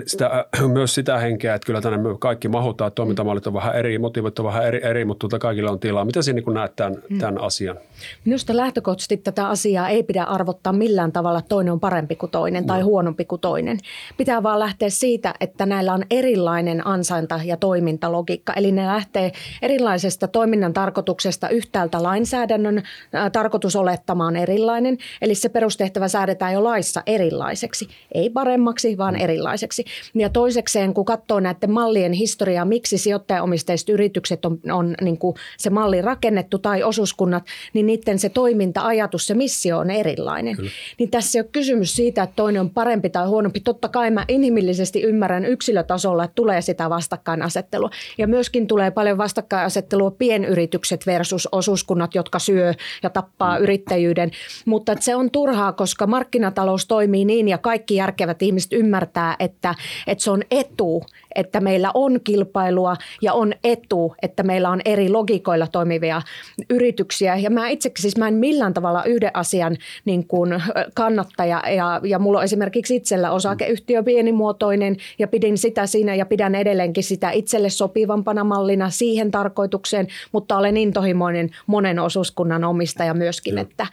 sitä, 0.07 0.47
myös 0.73 0.95
sitä 0.95 1.19
henkeä, 1.19 1.55
että 1.55 1.67
kyllä 1.67 1.81
tänne 1.81 1.99
kaikki 2.19 2.49
mahutaan, 2.49 2.93
toimintamallit 2.93 3.47
on 3.47 3.55
vähän 3.55 3.77
eri, 3.77 3.99
motiivit 3.99 4.38
on 4.38 4.45
vähän 4.45 4.67
eri, 4.67 4.81
eri 4.85 5.05
mutta 5.05 5.21
tuota 5.21 5.38
kaikilla 5.38 5.71
on 5.71 5.81
tilaa. 5.81 6.05
Mitä 6.05 6.23
sinä 6.23 6.41
niin 6.41 6.55
näet 6.55 6.77
tämän, 6.77 6.95
hmm. 7.11 7.19
tämän 7.19 7.41
asian? 7.41 7.77
Minusta 8.25 8.57
lähtökohtaisesti 8.57 9.17
tätä 9.17 9.49
asiaa 9.49 9.88
ei 9.88 10.03
pidä 10.03 10.25
arvottaa 10.25 10.73
millään 10.73 11.12
tavalla, 11.12 11.38
että 11.38 11.49
toinen 11.49 11.73
on 11.73 11.81
parempi 11.81 12.17
kuin 12.17 12.31
toinen 12.31 12.67
tai 12.67 12.81
no. 12.81 12.85
huonompi 12.85 13.25
kuin 13.25 13.41
toinen. 13.41 13.79
Pitää 14.17 14.43
vaan 14.43 14.59
lähteä 14.59 14.91
siitä, 14.91 15.35
että 15.41 15.67
näillä 15.67 15.93
on 15.93 16.05
erilainen 16.11 16.87
ansainta- 16.87 17.41
ja 17.45 17.57
toimintalogiikka. 17.57 18.53
Eli 18.53 18.73
ne 18.73 18.87
lähtee 18.87 19.33
erilaisesta 19.62 20.29
toiminnan 20.29 20.73
tarkoituksesta 20.73 21.49
yhtäältä 21.49 22.03
lainsäädännön 22.03 22.79
äh, 22.79 23.31
tarkoitus 23.33 23.77
olettamaan 23.77 24.37
erilainen. 24.37 24.99
Eli 25.23 25.35
se 25.35 25.49
perustehtävä 25.49 26.09
säädetään 26.09 26.53
jo 26.53 26.65
laissa 26.65 27.03
erilaiseksi. 27.07 27.88
Ei 28.15 28.31
paremmaksi, 28.31 28.99
vaan 28.99 29.17
erilaiseksi 29.17 29.48
erilaiseksi. 29.49 29.85
Ja 30.14 30.28
toisekseen, 30.28 30.95
kun 30.95 31.05
katsoo 31.05 31.40
näiden 31.40 31.71
mallien 31.71 32.12
historiaa, 32.12 32.64
miksi 32.64 32.99
sijoittajaomisteiset 32.99 33.88
yritykset 33.88 34.45
on, 34.45 34.59
on 34.73 34.95
niin 35.00 35.19
kuin 35.19 35.35
se 35.59 35.71
malli 35.71 36.02
rakennettu 36.02 36.59
tai 36.59 36.83
osuuskunnat, 36.83 37.43
niin 37.73 37.87
niiden 37.87 38.19
se 38.19 38.28
toiminta-ajatus, 38.28 39.26
se 39.26 39.35
missio 39.35 39.78
on 39.78 39.90
erilainen. 39.90 40.57
Kyllä. 40.57 40.71
Niin 40.99 41.11
tässä 41.11 41.38
ei 41.38 41.40
ole 41.40 41.49
kysymys 41.52 41.97
siitä, 41.97 42.23
että 42.23 42.37
toinen 42.37 42.61
on 42.61 42.71
parempi 42.71 43.11
tai 43.11 43.26
huonompi. 43.26 43.61
Totta 43.61 43.88
kai 43.88 44.11
mä 44.11 44.25
inhimillisesti 44.28 45.02
ymmärrän 45.02 45.45
yksilötasolla, 45.45 46.25
että 46.25 46.35
tulee 46.35 46.62
sitä 46.62 46.90
vastakkainasettelua. 46.90 47.90
Ja 48.19 48.26
myöskin 48.26 48.67
tulee 48.67 48.91
paljon 48.91 49.19
vastakkainasettelua 49.19 50.11
pienyritykset 50.11 51.06
versus 51.06 51.49
osuuskunnat, 51.52 52.15
jotka 52.15 52.39
syö 52.39 52.75
ja 53.02 53.11
tappaa 53.11 53.58
mm. 53.58 53.63
yrittäjyyden. 53.63 54.30
Mutta 54.65 54.97
se 55.00 55.17
on 55.17 55.30
turhaa, 55.30 55.73
koska 55.73 56.06
markkinatalous 56.06 56.87
toimii 56.87 57.25
niin 57.25 57.49
ja 57.49 57.58
kaikki 57.58 57.95
järkevät 57.95 58.43
ihmiset 58.43 58.73
ymmärtää, 58.73 59.37
että, 59.41 59.75
että 60.07 60.25
se 60.25 60.31
on 60.31 60.43
etu, 60.51 61.03
että 61.35 61.61
meillä 61.61 61.91
on 61.95 62.21
kilpailua 62.25 62.97
ja 63.23 63.33
on 63.33 63.53
etu, 63.65 64.15
että 64.23 64.43
meillä 64.43 64.71
on 64.71 64.81
eri 64.85 65.09
logikoilla 65.09 65.67
toimivia 65.67 66.23
yrityksiä. 66.71 67.37
Ja 67.37 67.51
mä 67.51 67.69
itse 67.69 67.91
siis 67.99 68.17
mä 68.17 68.29
en 68.29 68.35
millään 68.35 68.75
tavalla 68.75 69.05
yhden 69.05 69.31
asian 69.35 69.77
niin 70.05 70.27
kuin 70.27 70.63
kannattaja 70.95 71.63
ja, 71.77 72.01
ja 72.05 72.19
mulla 72.19 72.39
on 72.39 72.45
esimerkiksi 72.45 72.97
itsellä 72.97 73.31
osakeyhtiö 73.31 74.03
pienimuotoinen 74.03 74.97
ja 75.19 75.29
pidin 75.29 75.59
sitä 75.59 75.87
siinä 75.87 76.15
ja 76.15 76.27
pidän 76.27 76.55
edelleenkin 76.55 77.05
sitä 77.05 77.31
itselle 77.31 77.71
sopivampana 77.71 78.45
mallina 78.45 78.91
siihen 78.91 79.31
tarkoitukseen, 79.31 80.07
mutta 80.33 80.57
olen 80.57 80.77
intohimoinen 80.77 81.51
monen 81.67 81.99
osuuskunnan 81.99 82.65
omistaja 82.65 83.15
myöskin, 83.15 83.59
että 83.59 83.87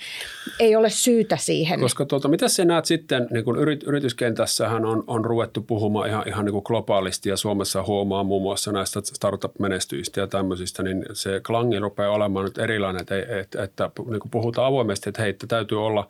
ei 0.59 0.75
ole 0.75 0.89
syytä 0.89 1.37
siihen. 1.37 1.79
Koska 1.79 2.05
tuota, 2.05 2.27
mitä 2.27 2.47
sä 2.47 2.65
näet 2.65 2.85
sitten, 2.85 3.27
niin 3.31 3.45
kun 3.45 3.59
yrit, 3.59 3.83
yrityskentässähän 3.83 4.85
on, 4.85 5.03
on 5.07 5.25
ruvettu 5.35 5.61
puhumaan 5.61 6.09
ihan, 6.09 6.27
ihan 6.27 6.45
niin 6.45 6.53
kuin 6.53 6.63
globaalisti 6.65 7.29
ja 7.29 7.37
Suomessa 7.37 7.83
huomaa 7.83 8.23
muun 8.23 8.41
muassa 8.41 8.71
näistä 8.71 8.99
startup-menestyistä 9.03 10.19
ja 10.19 10.27
tämmöisistä, 10.27 10.83
niin 10.83 11.05
se 11.13 11.41
klangi 11.47 11.79
rupeaa 11.79 12.11
olemaan 12.11 12.45
nyt 12.45 12.57
erilainen, 12.57 13.01
että, 13.01 13.39
että, 13.39 13.63
että 13.63 13.91
niin 14.09 14.19
kuin 14.19 14.31
puhutaan 14.31 14.67
avoimesti, 14.67 15.09
että 15.09 15.21
hei, 15.21 15.33
täytyy 15.47 15.85
olla 15.85 16.09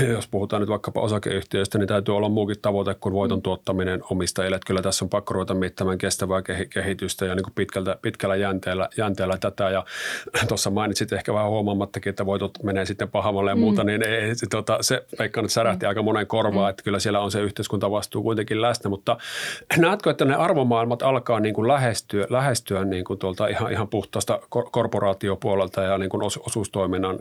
jos 0.16 0.28
puhutaan 0.28 0.62
nyt 0.62 0.68
vaikkapa 0.68 1.00
osakeyhtiöistä, 1.00 1.78
niin 1.78 1.88
täytyy 1.88 2.16
olla 2.16 2.28
muukin 2.28 2.56
tavoite 2.62 2.94
kuin 2.94 3.12
voiton 3.12 3.42
tuottaminen 3.42 4.00
omistajille. 4.10 4.56
Että 4.56 4.66
kyllä 4.66 4.82
tässä 4.82 5.04
on 5.04 5.08
pakko 5.08 5.34
ruveta 5.34 5.54
mittamaan 5.54 5.98
kestävää 5.98 6.42
kehitystä 6.74 7.26
ja 7.26 7.34
niin 7.34 7.44
kuin 7.44 7.54
pitkältä, 7.54 7.96
pitkällä 8.02 8.36
jänteellä, 8.36 8.88
jänteellä 8.96 9.38
tätä. 9.38 9.70
Ja 9.70 9.84
tuossa 10.48 10.70
mainitsit 10.70 11.12
ehkä 11.12 11.34
vähän 11.34 11.48
huomaamattakin, 11.48 12.10
että 12.10 12.26
voitot 12.26 12.62
menee 12.62 12.86
sitten 12.86 13.08
pahammalle 13.08 13.50
ja 13.50 13.56
muuta, 13.56 13.82
mm. 13.82 13.86
niin 13.86 14.02
ei, 14.02 14.32
tota, 14.50 14.78
se 14.80 15.06
Peikka 15.18 15.42
nyt 15.42 15.52
särähti 15.52 15.86
mm. 15.86 15.88
aika 15.88 16.02
monen 16.02 16.26
korvaa, 16.26 16.66
mm. 16.66 16.70
että 16.70 16.82
kyllä 16.82 16.98
siellä 16.98 17.20
on 17.20 17.30
se 17.30 17.40
yhteiskuntavastuu 17.40 18.22
kuitenkin 18.22 18.62
läsnä. 18.62 18.90
Mutta 18.90 19.16
näetkö, 19.76 20.10
että 20.10 20.24
ne 20.24 20.34
arvomaailmat 20.34 21.02
alkaa 21.02 21.40
niin 21.40 21.54
kuin 21.54 21.68
lähestyä, 21.68 22.26
lähestyä 22.30 22.84
niin 22.84 23.04
kuin 23.04 23.18
tuolta 23.18 23.46
ihan, 23.46 23.72
ihan 23.72 23.88
puhtaasta 23.88 24.40
korporaatiopuolelta 24.48 25.82
ja 25.82 25.98
niin 25.98 26.10
kuin 26.10 26.22
osuustoiminnan 26.22 27.18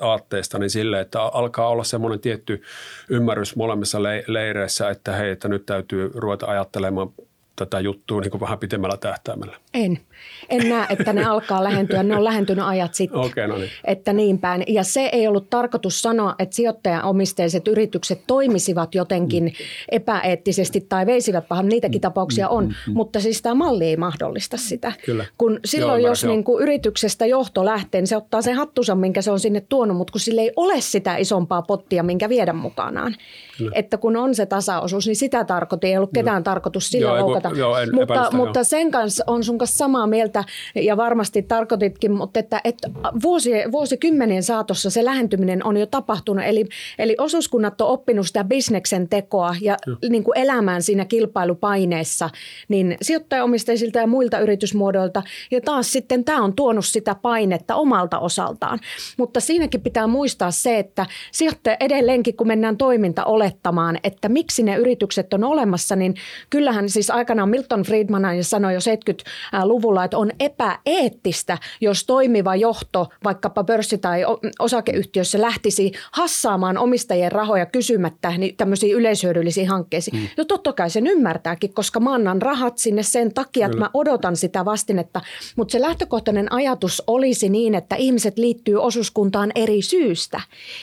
aatteesta 0.00 0.58
niin 0.58 0.70
sille, 0.70 1.00
että 1.00 1.22
alkaa 1.22 1.68
olla 1.68 1.83
semmoinen 1.84 2.20
tietty 2.20 2.62
ymmärrys 3.08 3.56
molemmissa 3.56 4.02
leireissä, 4.26 4.90
että 4.90 5.12
hei, 5.12 5.30
että 5.30 5.48
nyt 5.48 5.66
täytyy 5.66 6.10
ruveta 6.14 6.46
ajattelemaan 6.46 7.12
tätä 7.56 7.80
juttua 7.80 8.20
niin 8.20 8.30
kuin 8.30 8.40
vähän 8.40 8.58
pitemmällä 8.58 8.96
tähtäimellä? 8.96 9.56
En. 9.74 10.00
En 10.48 10.68
näe, 10.68 10.86
että 10.90 11.12
ne 11.12 11.24
alkaa 11.24 11.64
lähentyä. 11.64 12.02
Ne 12.02 12.16
on 12.16 12.24
lähentynyt 12.24 12.64
ajat 12.64 12.94
sitten. 12.94 13.20
Okay, 13.20 13.46
no 13.46 13.56
niin. 13.56 13.70
Että 13.84 14.12
niin 14.12 14.38
päin. 14.38 14.64
Ja 14.68 14.84
se 14.84 15.10
ei 15.12 15.28
ollut 15.28 15.50
tarkoitus 15.50 16.02
sanoa, 16.02 16.34
että 16.38 16.56
sijoittajaomisteiset 16.56 17.68
yritykset 17.68 18.20
toimisivat 18.26 18.94
jotenkin 18.94 19.52
epäeettisesti 19.88 20.86
tai 20.88 21.06
veisivät 21.06 21.48
pahan. 21.48 21.68
Niitäkin 21.68 21.98
mm. 21.98 22.02
tapauksia 22.02 22.48
on. 22.48 22.64
Mm. 22.64 22.74
Mm. 22.86 22.92
Mutta 22.92 23.20
siis 23.20 23.42
tämä 23.42 23.54
malli 23.54 23.84
ei 23.84 23.96
mahdollista 23.96 24.56
sitä. 24.56 24.92
Kyllä. 25.04 25.24
Kun 25.38 25.60
silloin, 25.64 26.02
Joo, 26.02 26.10
jos 26.10 26.24
niin 26.24 26.44
kuin 26.44 26.62
yrityksestä 26.62 27.26
johto 27.26 27.64
lähtee, 27.64 28.00
niin 28.00 28.08
se 28.08 28.16
ottaa 28.16 28.42
sen 28.42 28.56
hattusa, 28.56 28.94
minkä 28.94 29.22
se 29.22 29.30
on 29.30 29.40
sinne 29.40 29.60
tuonut. 29.68 29.96
Mutta 29.96 30.12
kun 30.12 30.20
sille 30.20 30.40
ei 30.40 30.52
ole 30.56 30.80
sitä 30.80 31.16
isompaa 31.16 31.62
pottia, 31.62 32.02
minkä 32.02 32.28
viedä 32.28 32.52
mukanaan. 32.52 33.16
Kyllä. 33.58 33.72
Että 33.74 33.96
kun 33.96 34.16
on 34.16 34.34
se 34.34 34.46
tasaosuus, 34.46 35.06
niin 35.06 35.16
sitä 35.16 35.44
tarkoitti. 35.44 35.86
Ei 35.86 35.96
ollut 35.96 36.10
ketään 36.14 36.44
tarkoitus 36.44 36.88
sillä 36.88 37.08
Joo, 37.08 37.20
loukata. 37.20 37.50
Joo, 37.56 37.78
en 37.78 37.94
mutta, 37.94 38.30
mutta 38.32 38.64
sen 38.64 38.90
kanssa 38.90 39.24
on 39.26 39.44
sun 39.44 39.58
kanssa 39.58 39.76
samaa 39.76 40.06
mieltä 40.14 40.44
ja 40.74 40.96
varmasti 40.96 41.42
tarkoititkin, 41.42 42.12
mutta 42.12 42.40
että, 42.40 42.60
että 42.64 42.90
vuosi, 43.22 43.50
vuosikymmenien 43.72 44.42
saatossa 44.42 44.90
se 44.90 45.04
lähentyminen 45.04 45.66
on 45.66 45.76
jo 45.76 45.86
tapahtunut. 45.86 46.44
Eli, 46.46 46.64
eli 46.98 47.14
osuuskunnat 47.18 47.80
on 47.80 47.88
oppinut 47.88 48.26
sitä 48.26 48.44
bisneksen 48.44 49.08
tekoa 49.08 49.56
ja 49.60 49.76
niin 50.08 50.24
kuin 50.24 50.38
elämään 50.38 50.82
siinä 50.82 51.04
kilpailupaineessa 51.04 52.30
niin 52.68 52.96
sijoittajaomisteisilta 53.02 53.98
ja 53.98 54.06
muilta 54.06 54.38
yritysmuodoilta. 54.38 55.22
Ja 55.50 55.60
taas 55.60 55.92
sitten 55.92 56.24
tämä 56.24 56.42
on 56.42 56.54
tuonut 56.54 56.84
sitä 56.84 57.14
painetta 57.14 57.74
omalta 57.74 58.18
osaltaan. 58.18 58.78
Mutta 59.18 59.40
siinäkin 59.40 59.80
pitää 59.80 60.06
muistaa 60.06 60.50
se, 60.50 60.78
että 60.78 61.06
sijoittaja 61.32 61.76
edelleenkin, 61.80 62.36
kun 62.36 62.46
mennään 62.46 62.76
toiminta 62.76 63.24
olettamaan, 63.24 63.98
että 64.04 64.28
miksi 64.28 64.62
ne 64.62 64.76
yritykset 64.76 65.34
on 65.34 65.44
olemassa, 65.44 65.96
niin 65.96 66.14
kyllähän 66.50 66.88
siis 66.88 67.10
aikanaan 67.10 67.48
Milton 67.48 67.82
Friedman 67.82 68.24
sanoi 68.42 68.74
jo 68.74 68.80
70-luvulla, 68.80 69.93
että 70.02 70.18
on 70.18 70.30
epäeettistä, 70.40 71.58
jos 71.80 72.04
toimiva 72.04 72.56
johto 72.56 73.08
vaikkapa 73.24 73.64
pörssi- 73.64 73.98
tai 73.98 74.24
osakeyhtiössä 74.58 75.40
lähtisi 75.40 75.92
hassaamaan 76.12 76.78
omistajien 76.78 77.32
rahoja 77.32 77.66
kysymättä 77.66 78.38
niin 78.38 78.56
tämmöisiin 78.56 78.96
yleishyödyllisiin 78.96 79.68
hankkeisiin. 79.68 80.16
Mm. 80.16 80.28
No 80.36 80.44
totta 80.44 80.72
kai 80.72 80.90
sen 80.90 81.06
ymmärtääkin, 81.06 81.74
koska 81.74 82.00
mä 82.00 82.14
annan 82.14 82.42
rahat 82.42 82.78
sinne 82.78 83.02
sen 83.02 83.34
takia, 83.34 83.66
Kyllä. 83.66 83.66
että 83.66 83.78
mä 83.78 83.90
odotan 83.94 84.36
sitä 84.36 84.64
vastinetta. 84.64 85.20
Mutta 85.56 85.72
se 85.72 85.80
lähtökohtainen 85.80 86.52
ajatus 86.52 87.02
olisi 87.06 87.48
niin, 87.48 87.74
että 87.74 87.96
ihmiset 87.96 88.38
liittyy 88.38 88.76
osuuskuntaan 88.76 89.52
eri 89.54 89.82
syystä. 89.82 90.40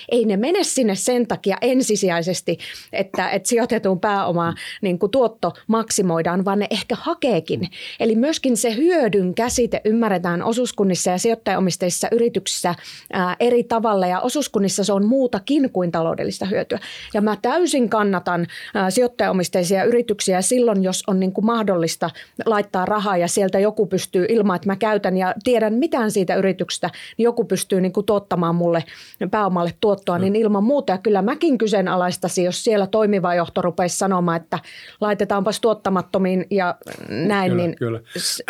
Ei 0.10 0.26
ne 0.26 0.38
mene 0.38 0.63
sinne 0.63 0.95
sen 0.95 1.28
takia 1.28 1.58
ensisijaisesti, 1.62 2.58
että, 2.93 3.30
että 3.30 3.50
sijoitetun 3.50 4.00
pääomaa 4.00 4.54
niin 4.82 5.00
kuin 5.00 5.12
tuotto 5.12 5.54
maksimoidaan, 5.67 6.45
vaan 6.45 6.60
ne 6.60 6.67
ehkä 6.69 6.95
hakeekin. 7.00 7.69
Eli 8.00 8.15
myöskin 8.15 8.58
se 8.58 8.76
hyödyn 9.01 9.33
käsite 9.35 9.81
ymmärretään 9.85 10.43
osuuskunnissa 10.43 11.11
ja 11.11 11.17
sijoittajaomisteisissa 11.17 12.07
yrityksissä 12.11 12.75
ää, 13.13 13.35
eri 13.39 13.63
tavalla 13.63 14.07
ja 14.07 14.19
osuuskunnissa 14.19 14.83
se 14.83 14.93
on 14.93 15.05
muutakin 15.05 15.69
kuin 15.71 15.91
taloudellista 15.91 16.45
hyötyä. 16.45 16.79
Ja 17.13 17.21
mä 17.21 17.37
täysin 17.41 17.89
kannatan 17.89 18.47
ää, 18.75 18.89
sijoittajaomisteisia 18.89 19.83
yrityksiä 19.83 20.41
silloin, 20.41 20.83
jos 20.83 21.03
on 21.07 21.19
niin 21.19 21.33
kuin 21.33 21.45
mahdollista 21.45 22.09
laittaa 22.45 22.85
rahaa 22.85 23.17
ja 23.17 23.27
sieltä 23.27 23.59
joku 23.59 23.85
pystyy 23.85 24.25
ilman, 24.29 24.55
että 24.55 24.67
mä 24.67 24.75
käytän 24.75 25.17
ja 25.17 25.35
tiedän 25.43 25.73
mitään 25.73 26.11
siitä 26.11 26.35
yrityksestä, 26.35 26.89
niin 27.17 27.23
joku 27.23 27.45
pystyy 27.45 27.81
niin 27.81 27.93
kuin 27.93 28.05
tuottamaan 28.05 28.55
mulle 28.55 28.83
pääomalle 29.31 29.73
tuottoa, 29.81 30.19
niin 30.19 30.35
ilman 30.35 30.63
muuta. 30.63 30.93
Ja 30.93 30.97
kyllä 30.97 31.21
mäkin 31.21 31.57
kyseenalaistasin, 31.57 32.45
jos 32.45 32.63
siellä 32.63 32.87
toimiva 32.87 33.35
johto 33.35 33.61
rupeisi 33.61 33.97
sanomaan, 33.97 34.41
että 34.41 34.59
laitetaanpas 35.01 35.59
tuottamattomiin 35.59 36.45
ja 36.51 36.75
näin. 37.09 37.51
Kyllä, 37.51 37.63
niin 37.63 37.75
kyllä. 37.75 37.99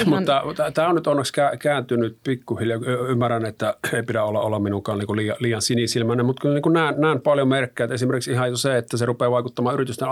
Ihan... 0.01 0.19
Mutta 0.19 0.40
tämä 0.73 0.87
on 0.87 0.95
nyt 0.95 1.07
onneksi 1.07 1.33
kääntynyt 1.59 2.17
pikkuhiljaa. 2.23 2.79
Ymmärrän, 3.09 3.45
että 3.45 3.77
ei 3.93 4.03
pidä 4.03 4.23
olla, 4.23 4.41
olla 4.41 4.59
minunkaan 4.59 4.99
niin 4.99 5.15
liian, 5.15 5.37
liian 5.39 5.61
sinisilmäinen, 5.61 6.25
mutta 6.25 6.41
kyllä 6.41 6.59
niin 6.59 6.73
näen, 6.73 6.95
näen, 6.97 7.21
paljon 7.21 7.47
merkkejä. 7.47 7.85
Että 7.85 7.95
esimerkiksi 7.95 8.31
ihan 8.31 8.49
jo 8.49 8.57
se, 8.57 8.77
että 8.77 8.97
se 8.97 9.05
rupeaa 9.05 9.31
vaikuttamaan 9.31 9.75
yritysten 9.75 10.07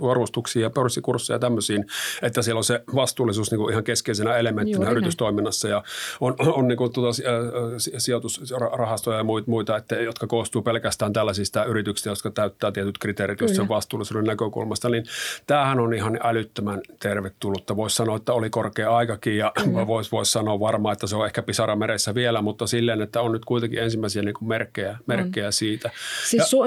arvostuksiin 0.00 0.62
ja 0.62 0.70
pörssikursseja 0.70 1.34
ja 1.34 1.38
tämmöisiin, 1.38 1.86
että 2.22 2.42
siellä 2.42 2.58
on 2.58 2.64
se 2.64 2.84
vastuullisuus 2.94 3.50
niin 3.50 3.58
kuin 3.58 3.72
ihan 3.72 3.84
keskeisenä 3.84 4.36
elementtinä 4.36 4.78
Juuri 4.78 4.92
yritystoiminnassa 4.92 5.68
ja 5.68 5.82
on, 6.20 6.34
on 6.38 6.68
niin 6.68 6.76
kuin 6.76 6.92
tuota, 6.92 7.22
sijoitusrahastoja 7.98 9.18
ja 9.18 9.24
muita, 9.46 9.76
että, 9.76 9.94
jotka 9.96 10.26
koostuu 10.26 10.62
pelkästään 10.62 11.12
tällaisista 11.12 11.64
yrityksistä, 11.64 12.10
jotka 12.10 12.30
täyttää 12.30 12.72
tietyt 12.72 12.98
kriteerit 12.98 13.40
just 13.40 13.54
sen 13.54 13.68
vastuullisuuden 13.68 14.24
näkökulmasta, 14.24 14.88
niin 14.88 15.04
tämähän 15.46 15.80
on 15.80 15.94
ihan 15.94 16.18
älyttömän 16.22 16.80
tervetullutta. 17.00 17.76
Voisi 17.76 17.96
sanoa, 17.96 18.16
että 18.16 18.32
oli 18.32 18.50
korkea 18.50 18.96
aikakin 19.18 19.36
ja 19.36 19.52
voisi 19.86 20.12
vois 20.12 20.32
sanoa 20.32 20.60
varmaan, 20.60 20.92
että 20.92 21.06
se 21.06 21.16
on 21.16 21.26
ehkä 21.26 21.42
pisara 21.42 21.76
meressä 21.76 22.14
vielä, 22.14 22.42
mutta 22.42 22.66
silleen, 22.66 23.02
että 23.02 23.20
on 23.20 23.32
nyt 23.32 23.44
kuitenkin 23.44 23.78
ensimmäisiä 23.78 24.22
niin 24.22 24.34
kuin 24.34 24.48
merkkejä, 24.48 24.98
merkkejä 25.06 25.50
siitä. 25.50 25.90
Siis 26.28 26.52
ja, 26.52 26.58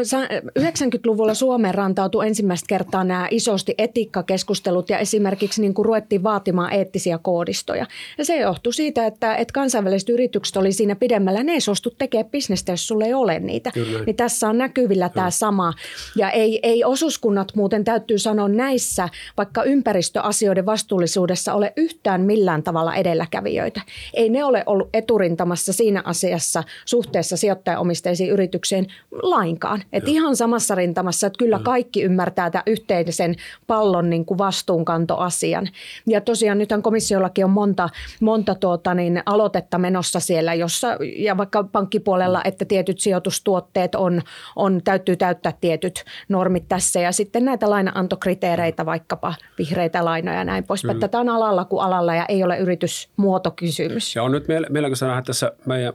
90-luvulla 0.59 1.33
Suomeen 1.33 1.75
rantautui 1.75 2.27
ensimmäistä 2.27 2.67
kertaa 2.67 3.03
nämä 3.03 3.27
isosti 3.31 3.75
etiikkakeskustelut 3.77 4.89
ja 4.89 4.97
esimerkiksi 4.97 5.61
niin 5.61 5.73
kuin 5.73 5.85
ruvettiin 5.85 6.23
vaatimaan 6.23 6.73
eettisiä 6.73 7.17
koodistoja. 7.17 7.85
Ja 8.17 8.25
se 8.25 8.37
johtui 8.37 8.73
siitä, 8.73 9.05
että, 9.05 9.35
että 9.35 9.53
kansainväliset 9.53 10.09
yritykset 10.09 10.57
oli 10.57 10.71
siinä 10.71 10.95
pidemmällä, 10.95 11.43
ne 11.43 11.51
ei 11.51 11.61
suostu 11.61 11.89
tekemään 11.97 12.31
bisnestä, 12.31 12.71
jos 12.71 12.87
sulle 12.87 13.05
ei 13.05 13.13
ole 13.13 13.39
niitä. 13.39 13.71
Kyllä. 13.73 14.05
Niin 14.05 14.15
tässä 14.15 14.49
on 14.49 14.57
näkyvillä 14.57 15.09
Kyllä. 15.09 15.15
tämä 15.15 15.31
sama. 15.31 15.73
Ja 16.15 16.29
ei, 16.29 16.59
ei 16.63 16.83
osuuskunnat 16.83 17.51
muuten 17.55 17.83
täytyy 17.83 18.17
sanoa 18.17 18.47
näissä, 18.47 19.09
vaikka 19.37 19.63
ympäristöasioiden 19.63 20.65
vastuullisuudessa 20.65 21.53
ole 21.53 21.73
yhtään 21.77 22.21
millään 22.21 22.40
tavalla 22.63 22.95
edelläkävijöitä. 22.95 23.81
Ei 24.13 24.29
ne 24.29 24.43
ole 24.43 24.63
ollut 24.65 24.89
eturintamassa 24.93 25.73
siinä 25.73 26.01
asiassa 26.05 26.63
suhteessa 26.85 27.37
sijoittajaomisteisiin 27.37 28.29
yritykseen 28.29 28.87
lainkaan. 29.11 29.83
Et 29.93 30.07
ihan 30.07 30.35
samassa 30.35 30.75
rintamassa, 30.75 31.27
että 31.27 31.37
kyllä 31.37 31.59
kaikki 31.63 32.03
ymmärtää 32.03 32.49
tämän 32.49 32.63
yhteisen 32.67 33.35
pallon 33.67 34.09
niin 34.09 34.25
kuin 34.25 34.37
vastuunkantoasian. 34.37 35.67
Ja 36.07 36.21
tosiaan 36.21 36.57
nythän 36.57 36.81
komissiollakin 36.81 37.45
on 37.45 37.51
monta, 37.51 37.89
monta 38.21 38.55
tuota, 38.55 38.93
niin 38.93 39.23
aloitetta 39.25 39.77
menossa 39.77 40.19
siellä, 40.19 40.53
jossa, 40.53 40.87
ja 41.17 41.37
vaikka 41.37 41.63
pankkipuolella, 41.63 42.41
että 42.43 42.65
tietyt 42.65 42.99
sijoitustuotteet 42.99 43.95
on, 43.95 44.21
on, 44.55 44.81
täytyy 44.83 45.15
täyttää 45.15 45.53
tietyt 45.61 46.03
normit 46.29 46.67
tässä. 46.67 46.99
Ja 46.99 47.11
sitten 47.11 47.45
näitä 47.45 47.69
lainaantokriteereitä, 47.69 48.85
vaikkapa 48.85 49.33
vihreitä 49.57 50.05
lainoja 50.05 50.37
ja 50.37 50.45
näin 50.45 50.63
poispäin. 50.63 50.99
Tätä 50.99 51.19
on 51.19 51.29
alalla 51.29 51.65
kuin 51.65 51.83
alalla 51.83 52.15
ja 52.15 52.25
ei 52.31 52.43
ole 52.43 52.57
yritysmuotokysymys. 52.57 54.15
Ja 54.15 54.23
on 54.23 54.31
nyt 54.31 54.47
meillä, 54.47 54.67
meillä 54.69 54.89
kun 54.89 54.97
tässä 55.25 55.51
meidän 55.65 55.93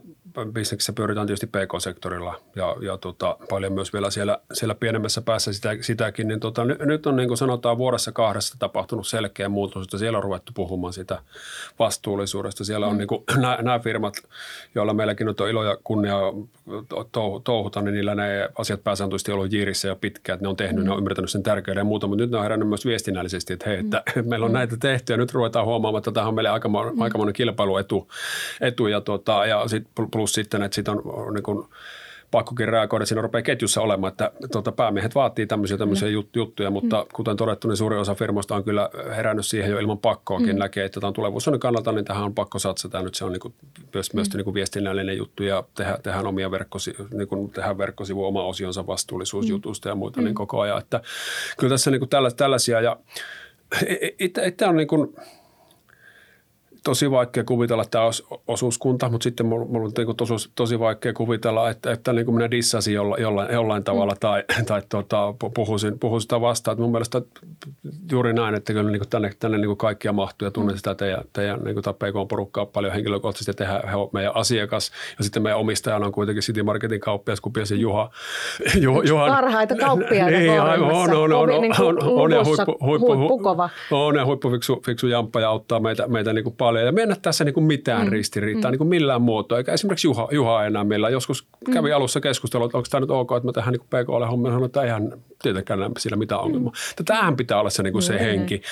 bisneksessä 0.53 0.93
pyöritään 0.93 1.27
tietysti 1.27 1.47
PK-sektorilla 1.47 2.41
ja, 2.57 2.77
ja 2.81 2.97
tota, 2.97 3.37
paljon 3.49 3.73
myös 3.73 3.93
vielä 3.93 4.11
siellä, 4.11 4.39
siellä 4.53 4.75
pienemmässä 4.75 5.23
päässä 5.23 5.53
sitä, 5.53 5.77
sitäkin. 5.81 6.29
Niin 6.29 6.41
tota, 6.41 6.65
nyt, 6.65 7.07
on 7.07 7.17
niin 7.17 7.29
kuin 7.29 7.39
sanotaan 7.39 7.79
vuodessa 7.79 8.13
kahdessa 8.13 8.57
tapahtunut 8.59 9.07
selkeä 9.07 9.49
muutos, 9.49 9.85
että 9.85 9.99
siellä 9.99 10.19
on 10.19 10.25
ruvettu 10.25 10.53
puhumaan 10.55 10.93
sitä 10.93 11.19
vastuullisuudesta. 11.79 12.65
Siellä 12.65 12.87
on 12.87 12.93
mm. 12.93 12.99
niin 12.99 13.09
kuin, 13.09 13.25
nämä, 13.37 13.59
nämä 13.63 13.79
firmat, 13.79 14.15
joilla 14.75 14.95
meilläkin 14.95 15.27
nyt 15.27 15.41
on 15.41 15.49
ilo 15.49 15.65
ja 15.65 15.77
kunnia 15.85 16.17
touhuta, 17.45 17.83
niin 17.83 17.95
niillä 17.95 18.15
ne 18.15 18.49
asiat 18.59 18.85
pääsääntöisesti 18.85 19.33
ollut 19.33 19.53
jiirissä 19.53 19.89
jo 19.89 19.97
pitkään, 19.97 20.35
että 20.35 20.45
ne 20.45 20.49
on 20.49 20.57
tehnyt, 20.57 20.85
mm. 20.85 20.87
ne 20.87 20.93
on 20.93 20.99
ymmärtänyt 20.99 21.31
sen 21.31 21.43
tärkeyden 21.43 21.81
ja 21.81 21.85
muuta, 21.85 22.07
mutta 22.07 22.23
nyt 22.23 22.31
ne 22.31 22.37
on 22.37 22.43
herännyt 22.43 22.69
myös 22.69 22.87
viestinnällisesti, 22.87 23.53
että 23.53 23.71
hei, 23.71 23.79
että 23.79 24.03
mm. 24.17 24.29
meillä 24.29 24.45
on 24.45 24.53
mm. 24.53 24.57
näitä 24.57 24.77
tehty 24.77 25.13
ja 25.13 25.17
nyt 25.17 25.35
ruvetaan 25.35 25.67
huomaamaan, 25.67 26.01
että 26.01 26.13
tämä 26.13 26.29
on 26.29 26.35
meille 26.35 26.51
aika, 26.51 26.69
mm. 26.69 27.01
aikamoinen 27.01 27.33
kilpailuetu 27.33 28.09
etu, 28.61 28.87
ja, 28.87 29.01
tota, 29.01 29.47
ja 29.47 29.69
sit 29.69 29.89
plus 30.11 30.26
sitten, 30.35 30.63
että 30.63 30.75
siitä 30.75 30.93
on 30.93 31.35
niin 31.35 31.43
kuin, 31.43 31.69
pakkokin 32.31 32.69
reagoida, 32.69 33.03
että 33.03 33.09
siinä 33.09 33.23
rupeaa 33.23 33.43
ketjussa 33.43 33.81
olemaan, 33.81 34.11
että 34.11 34.33
tuota, 34.53 34.73
päämiehet 34.73 35.15
vaatii 35.15 35.47
tämmöisiä, 35.47 35.79
tämmöisiä 35.79 36.09
mm. 36.09 36.25
juttuja, 36.35 36.71
mutta 36.71 37.03
mm. 37.03 37.09
kuten 37.13 37.37
todettu, 37.37 37.69
niin 37.69 37.77
suurin 37.77 38.01
osa 38.01 38.15
firmoista 38.15 38.55
on 38.55 38.65
kyllä 38.65 38.91
herännyt 39.17 39.47
siihen 39.47 39.71
jo 39.71 39.79
ilman 39.79 39.99
pakkoakin, 39.99 40.57
mm. 40.57 40.59
näkee, 40.59 40.85
että 40.85 41.01
tämä 41.01 41.09
on 41.09 41.15
tulevaisuuden 41.15 41.61
kannalta, 41.61 41.93
niin 41.93 42.05
tähän 42.05 42.25
on 42.25 42.35
pakko 42.35 42.59
satsata. 42.59 43.03
Nyt 43.03 43.15
se 43.15 43.25
on 43.25 43.33
niin 43.33 43.41
kuin, 43.41 43.55
myös, 43.95 44.13
mm. 44.13 44.17
myös 44.17 44.35
niin 44.35 44.45
kuin 44.45 44.55
viestinnällinen 44.55 45.17
juttu 45.17 45.43
ja 45.43 45.65
tehdä, 45.75 45.99
tehdään 46.03 46.27
omia 46.27 46.51
verkkosi, 46.51 46.95
niin 47.13 47.29
kuin 47.29 47.51
tehdään 47.51 47.79
verkkosivu 47.79 48.25
oma 48.25 48.45
osionsa 48.45 48.87
vastuullisuusjutusta 48.87 49.89
mm. 49.89 49.91
ja 49.91 49.95
muita 49.95 50.21
niin 50.21 50.25
mm. 50.25 50.27
niin 50.27 50.35
koko 50.35 50.61
ajan. 50.61 50.79
Että 50.79 51.01
kyllä 51.59 51.71
tässä 51.71 51.91
niin 51.91 52.01
kuin 52.01 52.11
tällaisia 52.37 52.81
ja 52.81 52.97
että 54.43 54.69
on 54.69 54.77
niin 54.77 54.89
kuin, 54.89 55.17
tosi 56.87 57.11
vaikea 57.11 57.45
kuvitella 57.45 57.85
tämä 57.85 58.05
osuuskunta, 58.49 59.09
mutta 59.09 59.25
sitten 59.25 59.47
mulla 59.47 59.87
on 59.87 59.93
niin 59.97 60.17
tosi, 60.17 60.51
tosi 60.55 60.79
vaikea 60.79 61.13
kuvitella, 61.13 61.71
että, 61.71 61.93
että 61.93 62.13
niin 62.13 62.25
kuin 62.25 62.35
minä 62.35 62.51
dissasin 62.51 62.95
jollain, 62.95 63.23
jollain, 63.23 63.53
jollain 63.53 63.85
tavalla 63.85 64.13
mm. 64.13 64.19
tai, 64.21 64.45
tai 64.67 64.83
tuota, 64.89 65.35
puhuisin, 65.55 65.99
puhuisin 65.99 66.25
sitä 66.25 66.41
vastaan. 66.41 66.73
Että 66.73 66.83
mun 66.83 66.93
mielestä 66.93 67.23
juuri 68.13 68.33
näin, 68.33 68.55
että 68.55 68.73
kyllä 68.73 68.91
niin 68.91 69.01
kuin 69.01 69.09
tänne, 69.09 69.31
tänne 69.39 69.59
niin 69.59 69.67
kuin 69.67 69.77
kaikkia 69.77 70.13
mahtuu 70.13 70.47
ja 70.47 70.51
tunnen 70.51 70.75
mm. 70.75 70.77
sitä 70.77 70.95
teidän, 70.95 71.25
teidän 71.33 71.61
niin 71.65 71.75
kuin 71.75 71.95
PK-porukkaa 71.95 72.67
paljon 72.67 72.93
henkilökohtaisesti 72.93 73.51
ja 73.51 73.55
tehdään, 73.55 73.89
he 73.89 73.97
on 73.97 74.09
meidän 74.13 74.37
asiakas. 74.37 74.91
Ja 75.19 75.25
sitten 75.25 75.43
meidän 75.43 75.59
omistajana 75.59 76.07
on 76.07 76.13
kuitenkin 76.13 76.43
City 76.43 76.63
Marketin 76.63 77.01
kauppias 77.01 77.41
Kupiasen 77.41 77.81
Juha. 77.81 78.11
Juha 78.81 79.03
Juha 79.05 79.27
Parhaita 79.27 79.75
kauppiaita 79.87 80.39
niin, 80.39 80.61
on, 80.61 80.69
on, 80.69 81.15
on, 81.15 81.33
on, 81.33 81.33
on, 81.33 81.51
on, 81.81 81.99
on, 82.03 82.33
ja 82.33 82.45
huippu, 82.45 82.77
huippu, 82.81 83.17
huippukova. 83.17 83.71
On 83.91 84.17
ja 84.17 84.25
huippufiksu 84.25 84.83
fiksu 84.87 85.07
jamppa 85.07 85.41
ja 85.41 85.49
auttaa 85.49 85.81
meitä, 85.81 86.09
meitä 86.09 86.33
niin 86.33 86.45
kuin 86.45 86.57
paljon 86.57 86.76
paljon 86.77 86.87
ja 86.87 86.93
mennä 86.93 87.17
tässä 87.23 87.45
niin 87.45 87.55
kuin 87.55 87.65
mitään 87.65 88.07
mm. 88.07 88.13
ristiriitaa 88.13 88.71
mm. 88.71 88.73
niin 88.73 88.79
kuin 88.79 88.89
millään 88.89 89.23
muotoa. 89.23 89.59
Eikä 89.59 89.73
esimerkiksi 89.73 90.07
Juha, 90.07 90.29
Juha 90.31 90.65
enää 90.65 90.85
meillä. 90.85 91.11
Joskus 91.11 91.47
mm. 91.69 91.75
kävi 91.75 91.93
alussa 91.93 92.21
keskustelua, 92.21 92.67
että 92.67 92.79
onko 92.79 92.89
tämä 92.91 93.01
nyt 93.01 93.11
ok, 93.11 93.33
että 93.37 93.49
mä 93.49 93.53
tähän 93.53 93.73
niin 93.73 94.05
PKlle 94.05 94.27
hommia. 94.27 94.51
Sanoin, 94.51 94.67
että 94.67 94.83
eihän 94.83 95.13
tietenkään 95.43 95.81
sillä 95.99 96.17
mitään 96.17 96.41
ongelmaa. 96.41 96.73
Mm. 96.73 97.05
Tämähän 97.05 97.37
pitää 97.37 97.61
olla 97.61 97.71
se, 97.71 97.83
niin 97.83 97.93
kuin 97.93 98.03
se 98.03 98.21
henki, 98.21 98.63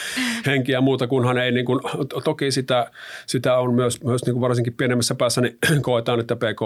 henki 0.46 0.72
ja 0.72 0.81
muuta, 0.81 1.07
kunhan 1.07 1.38
ei 1.38 1.53
niin 1.53 1.66
kuin, 1.66 1.81
toki 2.24 2.50
sitä, 2.50 2.90
sitä 3.27 3.59
on 3.59 3.74
myös, 3.74 4.05
myös 4.05 4.24
niin 4.27 4.35
kuin 4.35 4.40
varsinkin 4.40 4.74
pienemmässä 4.74 5.14
päässä, 5.14 5.40
niin 5.40 5.59
koetaan, 5.83 6.20
että 6.20 6.37
PK 6.37 6.61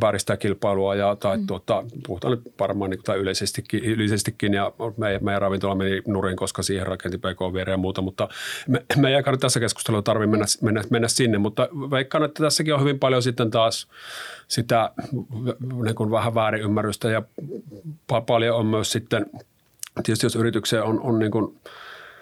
vääristää 0.00 0.36
kilpailua 0.36 0.94
ja 0.94 1.16
tai 1.16 1.36
mm. 1.36 1.46
tuota, 1.46 1.84
puhutaan 2.06 2.30
nyt 2.30 2.54
varmaan 2.60 2.90
niin 2.90 2.98
kuin, 2.98 3.04
tai 3.04 3.18
yleisestikin, 3.18 3.84
yleisestikin 3.84 4.54
ja 4.54 4.72
meidän, 4.96 5.24
meidän 5.24 5.42
ravintola 5.42 5.74
meni 5.74 6.02
nurin, 6.06 6.36
koska 6.36 6.62
siihen 6.62 6.86
rakenti 6.86 7.18
PK 7.18 7.54
viereen 7.54 7.74
ja 7.74 7.78
muuta, 7.78 8.02
mutta 8.02 8.28
me, 8.68 8.84
me 8.96 9.16
ei 9.16 9.22
tässä 9.40 9.60
keskustelussa 9.60 10.02
tarvitse 10.02 10.30
mennä, 10.30 10.46
mennä 10.62 10.82
mennä 10.90 11.08
sinne, 11.08 11.38
mutta 11.38 11.68
veikkaan, 11.90 12.24
että 12.24 12.42
tässäkin 12.42 12.74
on 12.74 12.80
hyvin 12.80 12.98
paljon 12.98 13.22
sitten 13.22 13.50
taas 13.50 13.88
sitä 14.48 14.90
niin 15.84 15.94
kuin 15.94 16.10
vähän 16.10 16.34
väärinymmärrystä 16.34 17.10
ja 17.10 17.22
paljon 18.26 18.56
on 18.56 18.66
myös 18.66 18.92
sitten, 18.92 19.26
tietysti 20.02 20.26
jos 20.26 20.36
yritykseen 20.36 20.82
on, 20.82 21.00
on 21.00 21.18
niin 21.18 21.30
kuin, 21.30 21.60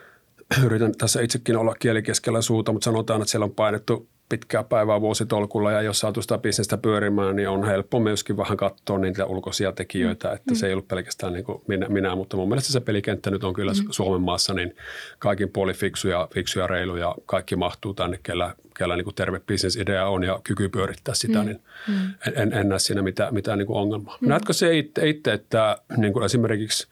yritän 0.67 0.93
tässä 0.99 1.21
itsekin 1.21 1.57
olla 1.57 1.75
kieli 1.79 2.03
keskellä 2.03 2.43
suuta, 2.43 2.73
mutta 2.73 2.85
sanotaan, 2.85 3.23
että 3.23 3.31
siellä 3.31 3.45
on 3.45 3.55
painettu 3.55 4.09
pitkää 4.31 4.65
päivää 4.65 5.01
vuositolkulla 5.01 5.73
ja 5.73 5.83
jos 5.83 6.01
saatu 6.01 6.23
sitä 6.23 6.39
bisnestä 6.39 6.77
pyörimään, 6.77 7.37
niin 7.37 7.49
on 7.49 7.65
helppo 7.65 8.01
myöskin 8.01 8.37
vähän 8.37 8.57
katsoa 8.57 8.99
niitä 8.99 9.27
ulkoisia 9.27 9.73
tekijöitä, 9.73 10.29
mm. 10.29 10.35
että 10.35 10.51
mm. 10.51 10.55
se 10.55 10.67
ei 10.67 10.73
ollut 10.73 10.89
pelkästään 10.89 11.33
niin 11.33 11.45
kuin 11.45 11.63
minä, 11.67 11.89
minä, 11.89 12.17
mutta 12.17 12.37
mun 12.37 12.49
mielestä 12.49 12.73
se 12.73 12.81
pelikenttä 12.81 13.31
nyt 13.31 13.45
on 13.45 13.55
kyllä 13.55 13.73
mm. 13.73 13.87
Suomen 13.91 14.23
maassa 14.23 14.55
niin 14.55 14.77
kaikin 15.19 15.49
puoli 15.49 15.73
fiksuja, 15.73 16.29
fiksuja 16.35 16.67
reiluja, 16.67 17.15
kaikki 17.27 17.57
mahtuu 17.57 17.95
tänne, 17.95 18.19
kellä, 18.23 18.55
kellä 18.79 18.97
niin 18.97 19.05
kuin 19.05 19.15
terve 19.15 19.41
bisnesidea 19.41 20.09
on 20.09 20.25
ja 20.25 20.41
kyky 20.45 20.69
pyörittää 20.69 21.15
sitä, 21.15 21.39
mm. 21.39 21.47
niin 21.47 21.61
mm. 21.89 21.95
En, 22.27 22.33
en, 22.37 22.53
en 22.53 22.69
näe 22.69 22.79
siinä 22.79 23.03
mitään, 23.03 23.35
mitään 23.35 23.59
niin 23.59 23.67
kuin 23.67 23.79
ongelmaa. 23.79 24.19
Mm. 24.21 24.29
Näetkö 24.29 24.53
se 24.53 24.79
itse, 24.79 25.09
itse 25.09 25.33
että 25.33 25.79
niin 25.97 26.13
kuin 26.13 26.25
esimerkiksi 26.25 26.89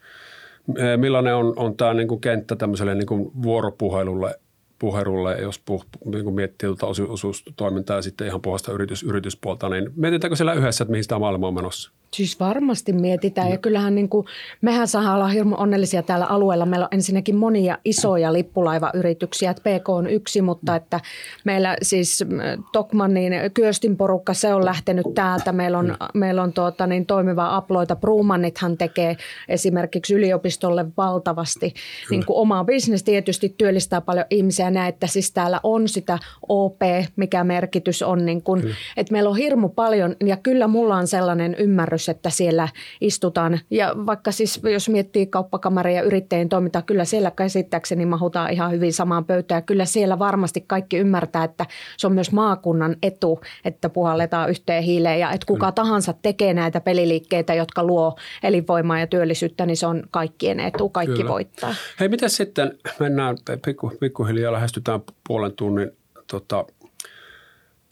millainen 0.97 1.35
on, 1.35 1.53
on 1.55 1.77
tämä 1.77 1.93
niin 1.93 2.07
kuin 2.07 2.21
kenttä 2.21 2.55
tämmöiselle 2.55 2.95
niin 2.95 3.07
kuin 3.07 3.31
vuoropuhelulle– 3.43 4.35
puhelulle, 4.79 5.37
jos 5.41 5.59
puh, 5.59 5.85
niin 6.05 6.33
miettii 6.33 6.67
tuota 6.67 6.87
osuustoimintaa 7.11 7.95
ja 7.95 8.01
sitten 8.01 8.27
ihan 8.27 8.41
puhasta 8.41 8.71
yritys, 8.71 9.03
yrityspuolta, 9.03 9.69
niin 9.69 9.89
mietitäänkö 9.95 10.35
siellä 10.35 10.53
yhdessä, 10.53 10.83
että 10.83 10.91
mihin 10.91 11.07
tämä 11.07 11.19
maailma 11.19 11.47
on 11.47 11.53
menossa? 11.53 11.91
Siis 12.13 12.39
varmasti 12.39 12.93
mietitään 12.93 13.47
mm. 13.47 13.51
ja 13.51 13.57
kyllähän 13.57 13.95
niin 13.95 14.09
kuin, 14.09 14.25
mehän 14.61 14.87
saadaan 14.87 15.15
olla 15.15 15.27
hirmu 15.27 15.55
onnellisia 15.57 16.03
täällä 16.03 16.25
alueella. 16.25 16.65
Meillä 16.65 16.85
on 16.85 16.93
ensinnäkin 16.93 17.35
monia 17.35 17.77
isoja 17.85 18.33
lippulaivayrityksiä, 18.33 19.51
että 19.51 19.63
PK 19.63 19.89
on 19.89 20.07
yksi, 20.07 20.41
mutta 20.41 20.75
että 20.75 20.99
meillä 21.43 21.77
siis 21.81 22.25
Tokmannin 22.71 23.33
Kyöstin 23.53 23.97
porukka, 23.97 24.33
se 24.33 24.53
on 24.53 24.65
lähtenyt 24.65 25.05
täältä. 25.15 25.51
Meillä 25.51 25.77
on, 25.79 25.97
meillä 26.13 26.43
on 26.43 26.53
tuota, 26.53 26.87
niin 26.87 27.05
toimivaa 27.05 27.55
aploita. 27.55 27.95
Brumannithan 27.95 28.77
tekee 28.77 29.17
esimerkiksi 29.47 30.13
yliopistolle 30.13 30.85
valtavasti 30.97 31.73
niin 32.09 32.25
kuin 32.25 32.37
omaa 32.37 32.63
bisnes 32.63 33.03
tietysti 33.03 33.55
työllistää 33.57 34.01
paljon 34.01 34.25
ihmisiä 34.29 34.71
näin, 34.71 34.89
että 34.89 35.07
siis 35.07 35.31
täällä 35.31 35.59
on 35.63 35.87
sitä 35.87 36.19
OP, 36.49 36.81
mikä 37.15 37.43
merkitys 37.43 38.01
on, 38.01 38.25
niin 38.25 38.43
kuin, 38.43 38.63
että 38.97 39.11
meillä 39.11 39.29
on 39.29 39.37
hirmu 39.37 39.69
paljon 39.69 40.15
ja 40.25 40.37
kyllä 40.37 40.67
mulla 40.67 40.95
on 40.95 41.07
sellainen 41.07 41.55
ymmärrys, 41.55 41.98
ymmärrys, 41.99 42.09
että 42.09 42.29
siellä 42.29 42.69
istutaan. 43.01 43.59
Ja 43.69 43.93
vaikka 44.05 44.31
siis, 44.31 44.61
jos 44.63 44.89
miettii 44.89 45.27
kauppakamaria 45.27 45.95
ja 45.95 46.01
yrittäjien 46.01 46.49
toimintaa, 46.49 46.81
kyllä 46.81 47.05
siellä 47.05 47.31
käsittääkseni 47.31 48.05
mahutaan 48.05 48.51
ihan 48.51 48.71
hyvin 48.71 48.93
samaan 48.93 49.25
pöytään. 49.25 49.57
Ja 49.57 49.61
kyllä 49.61 49.85
siellä 49.85 50.19
varmasti 50.19 50.61
kaikki 50.67 50.97
ymmärtää, 50.97 51.43
että 51.43 51.65
se 51.97 52.07
on 52.07 52.13
myös 52.13 52.31
maakunnan 52.31 52.95
etu, 53.03 53.39
että 53.65 53.89
puhalletaan 53.89 54.49
yhteen 54.49 54.83
hiileen. 54.83 55.19
Ja 55.19 55.31
että 55.31 55.45
kuka 55.45 55.65
kyllä. 55.65 55.71
tahansa 55.71 56.13
tekee 56.21 56.53
näitä 56.53 56.81
peliliikkeitä, 56.81 57.53
jotka 57.53 57.83
luo 57.83 58.15
elinvoimaa 58.43 58.99
ja 58.99 59.07
työllisyyttä, 59.07 59.65
niin 59.65 59.77
se 59.77 59.87
on 59.87 60.03
kaikkien 60.11 60.59
etu. 60.59 60.89
Kaikki 60.89 61.15
kyllä. 61.15 61.31
voittaa. 61.31 61.75
Hei, 61.99 62.09
miten 62.09 62.29
sitten 62.29 62.77
mennään, 62.99 63.37
pikku, 63.65 63.91
pikkuhiljaa 63.99 64.53
lähestytään 64.53 65.01
puolen 65.27 65.53
tunnin 65.53 65.91
tota, 66.27 66.65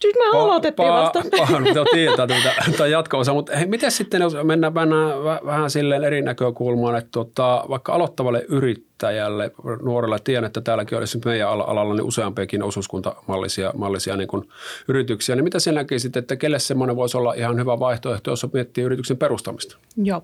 Siis 0.01 0.15
me 0.15 0.39
aloitettiin 0.39 0.89
pa- 0.89 0.91
vasta. 0.91 1.23
Pahan, 1.37 1.63
mitä 1.63 1.85
tietää 1.93 2.27
tätä 2.71 2.87
jatko-osa, 2.87 3.33
mutta 3.33 3.55
hei, 3.55 3.65
miten 3.65 3.91
sitten, 3.91 4.21
jos 4.21 4.33
mennään, 4.43 4.73
mennään 4.73 5.23
vähän 5.45 5.69
silleen 5.69 6.03
eri 6.03 6.21
näkökulmaan, 6.21 6.97
että 6.97 7.11
tota, 7.11 7.65
vaikka 7.69 7.93
aloittavalle 7.93 8.45
yrittäjälle, 8.49 9.51
nuorelle, 9.81 10.19
tiedän, 10.23 10.45
että 10.47 10.61
täälläkin 10.61 10.97
olisi 10.97 11.19
meidän 11.25 11.49
alalla 11.49 11.93
niin 11.93 12.03
useampiakin 12.03 12.63
osuuskuntamallisia 12.63 13.71
mallisia 13.77 14.17
niin 14.17 14.27
kuin 14.27 14.49
yrityksiä, 14.87 15.35
niin 15.35 15.43
mitä 15.43 15.59
sinä 15.59 15.81
näkisit, 15.81 16.17
että 16.17 16.35
kelle 16.35 16.59
semmoinen 16.59 16.95
voisi 16.95 17.17
olla 17.17 17.33
ihan 17.33 17.59
hyvä 17.59 17.79
vaihtoehto, 17.79 18.31
jos 18.31 18.47
miettii 18.53 18.83
yrityksen 18.83 19.17
perustamista? 19.17 19.77
Joo, 19.97 20.21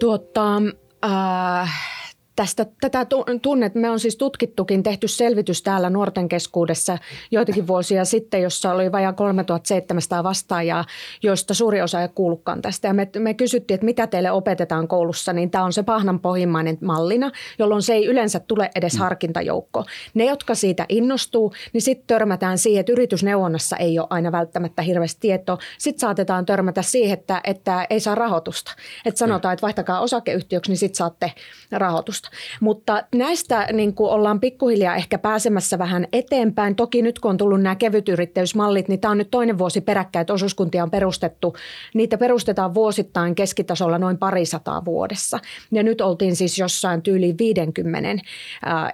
tuota, 0.00 0.62
äh, 1.04 1.96
tästä, 2.36 2.66
tätä 2.80 3.06
tunnet, 3.42 3.74
me 3.74 3.90
on 3.90 4.00
siis 4.00 4.16
tutkittukin, 4.16 4.82
tehty 4.82 5.08
selvitys 5.08 5.62
täällä 5.62 5.90
nuorten 5.90 6.28
keskuudessa 6.28 6.98
joitakin 7.30 7.66
vuosia 7.66 8.04
sitten, 8.04 8.42
jossa 8.42 8.72
oli 8.72 8.92
vajaa 8.92 9.12
3700 9.12 10.24
vastaajaa, 10.24 10.84
joista 11.22 11.54
suuri 11.54 11.82
osa 11.82 12.02
ei 12.02 12.08
kuulukaan 12.14 12.62
tästä. 12.62 12.88
Ja 12.88 12.94
me, 12.94 13.08
me 13.18 13.34
kysyttiin, 13.34 13.74
että 13.74 13.84
mitä 13.84 14.06
teille 14.06 14.30
opetetaan 14.30 14.88
koulussa, 14.88 15.32
niin 15.32 15.50
tämä 15.50 15.64
on 15.64 15.72
se 15.72 15.82
pahnan 15.82 16.20
pohjimmainen 16.20 16.78
mallina, 16.80 17.30
jolloin 17.58 17.82
se 17.82 17.94
ei 17.94 18.06
yleensä 18.06 18.40
tule 18.40 18.70
edes 18.74 18.94
mm. 18.94 18.98
harkintajoukko. 18.98 19.84
Ne, 20.14 20.24
jotka 20.24 20.54
siitä 20.54 20.86
innostuu, 20.88 21.52
niin 21.72 21.82
sitten 21.82 22.06
törmätään 22.06 22.58
siihen, 22.58 22.80
että 22.80 22.92
yritysneuvonnassa 22.92 23.76
ei 23.76 23.98
ole 23.98 24.06
aina 24.10 24.32
välttämättä 24.32 24.82
hirveästi 24.82 25.20
tietoa. 25.20 25.58
Sitten 25.78 26.00
saatetaan 26.00 26.46
törmätä 26.46 26.82
siihen, 26.82 27.18
että, 27.18 27.40
että 27.44 27.86
ei 27.90 28.00
saa 28.00 28.14
rahoitusta. 28.14 28.72
Että 29.04 29.18
sanotaan, 29.18 29.52
että 29.52 29.62
vaihtakaa 29.62 30.00
osakeyhtiöksi, 30.00 30.70
niin 30.70 30.78
sitten 30.78 30.96
saatte 30.96 31.32
rahoitusta 31.72 32.25
muusta. 32.60 32.76
Mutta 32.76 33.04
näistä 33.14 33.68
niin 33.72 33.94
kuin 33.94 34.10
ollaan 34.10 34.40
pikkuhiljaa 34.40 34.96
ehkä 34.96 35.18
pääsemässä 35.18 35.78
vähän 35.78 36.06
eteenpäin. 36.12 36.76
Toki 36.76 37.02
nyt 37.02 37.18
kun 37.18 37.30
on 37.30 37.36
tullut 37.36 37.60
nämä 37.60 37.74
kevytyrittäjyysmallit, 37.74 38.88
niin 38.88 39.00
tämä 39.00 39.12
on 39.12 39.18
nyt 39.18 39.30
toinen 39.30 39.58
vuosi 39.58 39.80
peräkkäin, 39.80 40.20
että 40.20 40.32
osuuskuntia 40.32 40.82
on 40.82 40.90
perustettu. 40.90 41.56
Niitä 41.94 42.18
perustetaan 42.18 42.74
vuosittain 42.74 43.34
keskitasolla 43.34 43.98
noin 43.98 44.18
parisataa 44.18 44.84
vuodessa. 44.84 45.38
Ja 45.72 45.82
nyt 45.82 46.00
oltiin 46.00 46.36
siis 46.36 46.58
jossain 46.58 47.02
tyyli 47.02 47.34
50, 47.38 48.10
äh, 48.10 48.18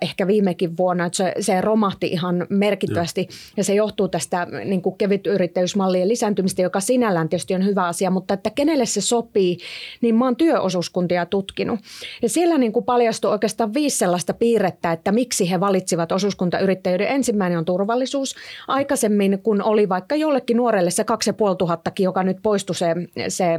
ehkä 0.01 0.27
viimekin 0.27 0.77
vuonna, 0.77 1.07
että 1.07 1.17
se, 1.17 1.35
se 1.41 1.61
romahti 1.61 2.07
ihan 2.07 2.47
merkittävästi. 2.49 3.21
Ja, 3.21 3.37
ja 3.57 3.65
se 3.65 3.75
johtuu 3.75 4.09
tästä 4.09 4.47
niin 4.65 4.83
kuin 4.83 4.99
kevytyrittäjyysmallien 4.99 6.09
lisääntymistä, 6.09 6.63
joka 6.63 6.81
sinällään 6.81 7.29
tietysti 7.29 7.55
on 7.55 7.65
hyvä 7.65 7.87
asia, 7.87 8.11
mutta 8.11 8.35
että 8.35 8.51
kenelle 8.51 8.87
se 8.87 9.01
sopii, 9.01 9.59
niin 10.01 10.15
mä 10.15 10.25
oon 10.25 10.37
työosuuskuntia 10.37 11.27
tutkinut. 11.27 11.81
Ja 12.23 12.29
siellä 12.29 12.59
niin 12.59 12.73
kuin 12.73 12.85
paljastuu 12.85 13.22
paljastui 13.23 13.33
oikeastaan 13.33 13.75
viisi 13.75 13.99
sellaista 13.99 14.35
piirrettä, 14.35 14.93
että 14.93 15.13
miksi 15.13 15.51
he 15.51 15.61
valitsivat 15.61 16.13
osuuskuntayrittäjyyden. 16.13 17.09
Ensimmäinen 17.09 17.59
on 17.59 17.65
turvallisuus. 17.65 18.35
Aikaisemmin, 18.69 19.39
kun 19.43 19.63
oli 19.63 19.89
vaikka 19.89 20.17
jollekin 20.17 20.57
nuorelle 20.57 20.91
se 20.91 21.05
2500, 21.05 21.93
joka 21.99 22.23
nyt 22.23 22.39
poistui 22.43 22.75
se, 22.75 22.95
se 23.29 23.59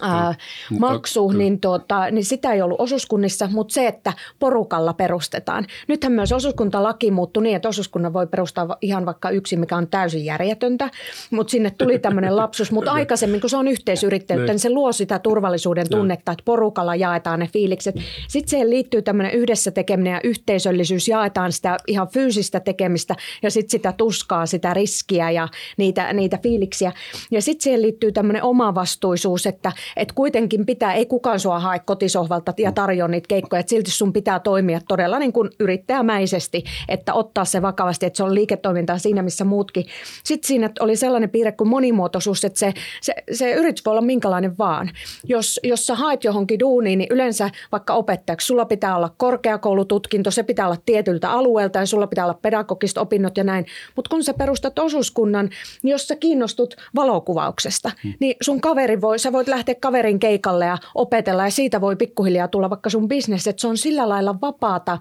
ää, 0.00 0.34
maksu, 0.78 1.30
niin, 1.30 1.60
tuota, 1.60 2.10
niin 2.10 2.24
sitä 2.24 2.52
ei 2.52 2.62
ollut 2.62 2.80
osuuskunnissa, 2.80 3.48
mutta 3.52 3.74
se, 3.74 3.86
että 3.86 4.12
porukalla 4.38 4.92
perustetaan. 4.92 5.66
Nythän 5.88 6.12
myös 6.12 6.32
osuuskuntalaki 6.32 7.10
muuttui 7.10 7.42
niin, 7.42 7.56
että 7.56 7.68
osuuskunnan 7.68 8.12
voi 8.12 8.26
perustaa 8.26 8.76
ihan 8.80 9.06
vaikka 9.06 9.30
yksi, 9.30 9.56
mikä 9.56 9.76
on 9.76 9.88
täysin 9.88 10.24
järjetöntä, 10.24 10.90
mutta 11.30 11.50
sinne 11.50 11.70
tuli 11.70 11.98
tämmöinen 11.98 12.36
lapsus. 12.36 12.72
Mutta 12.72 12.92
aikaisemmin, 13.00 13.40
kun 13.40 13.50
se 13.50 13.56
on 13.56 13.68
yhteisyrittäjyyttä, 13.68 14.52
niin. 14.52 14.54
niin 14.54 14.60
se 14.60 14.70
luo 14.70 14.92
sitä 14.92 15.18
turvallisuuden 15.18 15.86
tunnetta, 15.90 16.32
että 16.32 16.44
porukalla 16.44 16.94
jaetaan 16.94 17.40
ne 17.40 17.46
fiilikset. 17.46 17.94
Sitten 18.28 18.50
siihen 18.50 18.70
liittyy 18.70 19.02
tämmöinen 19.02 19.32
yhdessä 19.32 19.70
tekeminen 19.70 20.12
ja 20.12 20.20
yhteisöllisyys, 20.24 21.08
jaetaan 21.08 21.52
sitä 21.52 21.76
ihan 21.86 22.08
fyysistä 22.08 22.60
tekemistä 22.60 23.16
ja 23.42 23.50
sitten 23.50 23.70
sitä 23.70 23.92
tuskaa, 23.92 24.46
sitä 24.46 24.74
riskiä 24.74 25.30
ja 25.30 25.48
niitä, 25.76 26.12
niitä 26.12 26.38
fiiliksiä. 26.42 26.92
Ja 27.30 27.42
sitten 27.42 27.62
siihen 27.62 27.82
liittyy 27.82 28.12
tämmöinen 28.12 28.42
omavastuisuus, 28.42 29.46
että 29.46 29.72
että 29.96 30.14
kuitenkin 30.14 30.66
pitää, 30.66 30.94
ei 30.94 31.06
kukaan 31.06 31.40
sua 31.40 31.60
hae 31.60 31.78
kotisohvalta 31.78 32.54
ja 32.58 32.72
tarjoa 32.72 33.08
niitä 33.08 33.28
keikkoja, 33.28 33.60
että 33.60 33.70
silti 33.70 33.90
sun 33.90 34.12
pitää 34.12 34.40
toimia 34.40 34.80
todella 34.88 35.18
niin 35.18 35.32
kuin 35.32 35.50
yrittäjämäisesti, 35.60 36.64
että 36.88 37.14
ottaa 37.14 37.44
se 37.44 37.62
vakavasti, 37.62 38.06
että 38.06 38.16
se 38.16 38.22
on 38.22 38.34
liiketoimintaa 38.34 38.98
siinä, 38.98 39.22
missä 39.22 39.44
muutkin. 39.44 39.84
Sitten 40.24 40.48
siinä 40.48 40.70
oli 40.80 40.96
sellainen 40.96 41.30
piirre 41.30 41.52
kuin 41.52 41.68
monimuotoisuus, 41.68 42.44
että 42.44 42.58
se, 42.58 42.72
se, 43.00 43.14
se 43.32 43.52
yritys 43.52 43.84
voi 43.84 43.90
olla 43.90 44.00
minkälainen 44.00 44.58
vaan. 44.58 44.90
Jos, 45.24 45.60
jos 45.62 45.86
sä 45.86 45.94
haet 45.94 46.24
johonkin 46.24 46.60
duuniin, 46.60 46.98
niin 46.98 47.08
yleensä 47.12 47.50
vaikka 47.72 47.94
opettajaksi, 47.94 48.46
sulla 48.46 48.64
pitää 48.64 48.96
olla 48.96 49.14
korkeakoulututkinto, 49.16 50.30
se 50.30 50.42
pitää 50.42 50.66
olla 50.66 50.78
tietyltä 50.86 51.30
alueelta 51.30 51.78
ja 51.78 51.86
sulla 51.86 52.06
pitää 52.06 52.24
olla 52.24 52.38
pedagogiset 52.42 52.98
opinnot 52.98 53.36
ja 53.36 53.44
näin. 53.44 53.66
Mutta 53.96 54.08
kun 54.08 54.24
sä 54.24 54.34
perustat 54.34 54.78
osuuskunnan, 54.78 55.50
niin 55.82 55.90
jos 55.90 56.08
sä 56.08 56.16
kiinnostut 56.16 56.74
valokuvauksesta, 56.94 57.90
hmm. 58.02 58.14
niin 58.20 58.36
sun 58.42 58.60
kaveri 58.60 59.00
voi, 59.00 59.18
sä 59.18 59.32
voit 59.32 59.48
lähteä 59.48 59.69
lähteä 59.70 59.80
kaverin 59.80 60.18
keikalle 60.18 60.64
ja 60.64 60.78
opetella 60.94 61.44
ja 61.44 61.50
siitä 61.50 61.80
voi 61.80 61.96
pikkuhiljaa 61.96 62.48
tulla 62.48 62.70
vaikka 62.70 62.90
sun 62.90 63.08
bisnes, 63.08 63.46
että 63.46 63.60
se 63.60 63.68
on 63.68 63.76
sillä 63.76 64.08
lailla 64.08 64.40
vapaata 64.40 64.98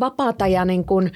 vapaata 0.00 0.46
ja 0.46 0.64
niin 0.64 0.84
kuin, 0.84 1.12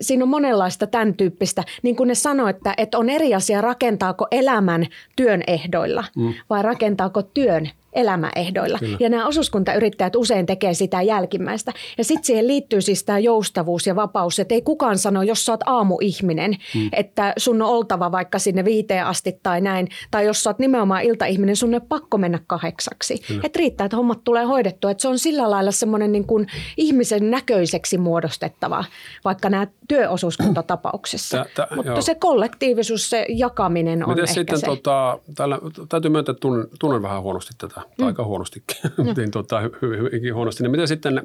siinä 0.00 0.24
on 0.24 0.28
monenlaista 0.28 0.86
tämän 0.86 1.14
tyyppistä. 1.14 1.64
Niin 1.82 1.96
kuin 1.96 2.08
ne 2.08 2.14
sanoo, 2.14 2.48
että, 2.48 2.74
että 2.76 2.98
on 2.98 3.10
eri 3.10 3.34
asia 3.34 3.60
rakentaako 3.60 4.26
elämän 4.30 4.86
työn 5.16 5.42
ehdoilla 5.46 6.04
mm. 6.16 6.34
vai 6.50 6.62
rakentaako 6.62 7.22
työn 7.22 7.70
elämäehdoilla. 7.92 8.78
Kyllä. 8.78 8.96
Ja 9.00 9.08
nämä 9.08 9.26
osuuskuntayrittäjät 9.26 10.16
usein 10.16 10.46
tekee 10.46 10.74
sitä 10.74 11.02
jälkimmäistä. 11.02 11.72
Ja 11.98 12.04
sitten 12.04 12.24
siihen 12.24 12.48
liittyy 12.48 12.80
siis 12.80 13.04
tämä 13.04 13.18
joustavuus 13.18 13.86
ja 13.86 13.96
vapaus, 13.96 14.38
että 14.38 14.54
ei 14.54 14.62
kukaan 14.62 14.98
sano, 14.98 15.22
jos 15.22 15.44
sä 15.44 15.52
oot 15.52 15.60
aamuihminen, 15.66 16.56
hmm. 16.74 16.88
että 16.92 17.32
sun 17.36 17.62
on 17.62 17.68
oltava 17.68 18.12
vaikka 18.12 18.38
sinne 18.38 18.64
viiteen 18.64 19.06
asti 19.06 19.40
tai 19.42 19.60
näin. 19.60 19.88
Tai 20.10 20.26
jos 20.26 20.42
sä 20.42 20.50
oot 20.50 20.58
nimenomaan 20.58 21.02
iltaihminen, 21.02 21.56
sun 21.56 21.74
on 21.74 21.82
pakko 21.88 22.18
mennä 22.18 22.38
kahdeksaksi. 22.46 23.22
Että 23.44 23.58
riittää, 23.58 23.84
että 23.84 23.96
hommat 23.96 24.24
tulee 24.24 24.44
hoidettua. 24.44 24.90
Että 24.90 25.02
se 25.02 25.08
on 25.08 25.18
sillä 25.18 25.50
lailla 25.50 25.70
semmoinen 25.70 26.12
niin 26.12 26.26
kuin 26.26 26.46
ihmisen 26.76 27.30
näköiseksi 27.30 27.98
muodostettava, 27.98 28.84
vaikka 29.24 29.50
nämä 29.50 29.66
työosuuskuntatapauksessa. 29.88 31.44
Tä, 31.44 31.50
tä, 31.54 31.76
Mutta 31.76 31.92
joo. 31.92 32.02
se 32.02 32.14
kollektiivisuus, 32.14 33.10
se 33.10 33.26
jakaminen 33.28 34.04
on 34.04 34.10
Miten 34.10 34.24
ehkä 34.24 34.34
sitten, 34.34 34.58
se. 34.58 34.66
Tota, 34.66 35.18
täällä, 35.34 35.58
täytyy 35.88 36.10
myöntää, 36.10 36.32
että 36.32 36.40
tunnen, 36.40 36.66
tunnen 36.80 37.02
vähän 37.02 37.22
huonosti 37.22 37.52
tätä 37.58 37.81
mm. 37.98 38.06
aika 38.06 38.24
huonostikin, 38.24 38.76
no. 38.96 39.14
niin 39.16 39.30
tota, 39.30 39.60
hyvin, 39.82 39.98
hyvinkin 39.98 40.34
huonosti. 40.34 40.62
Niin 40.62 40.70
miten 40.70 40.88
sitten 40.88 41.22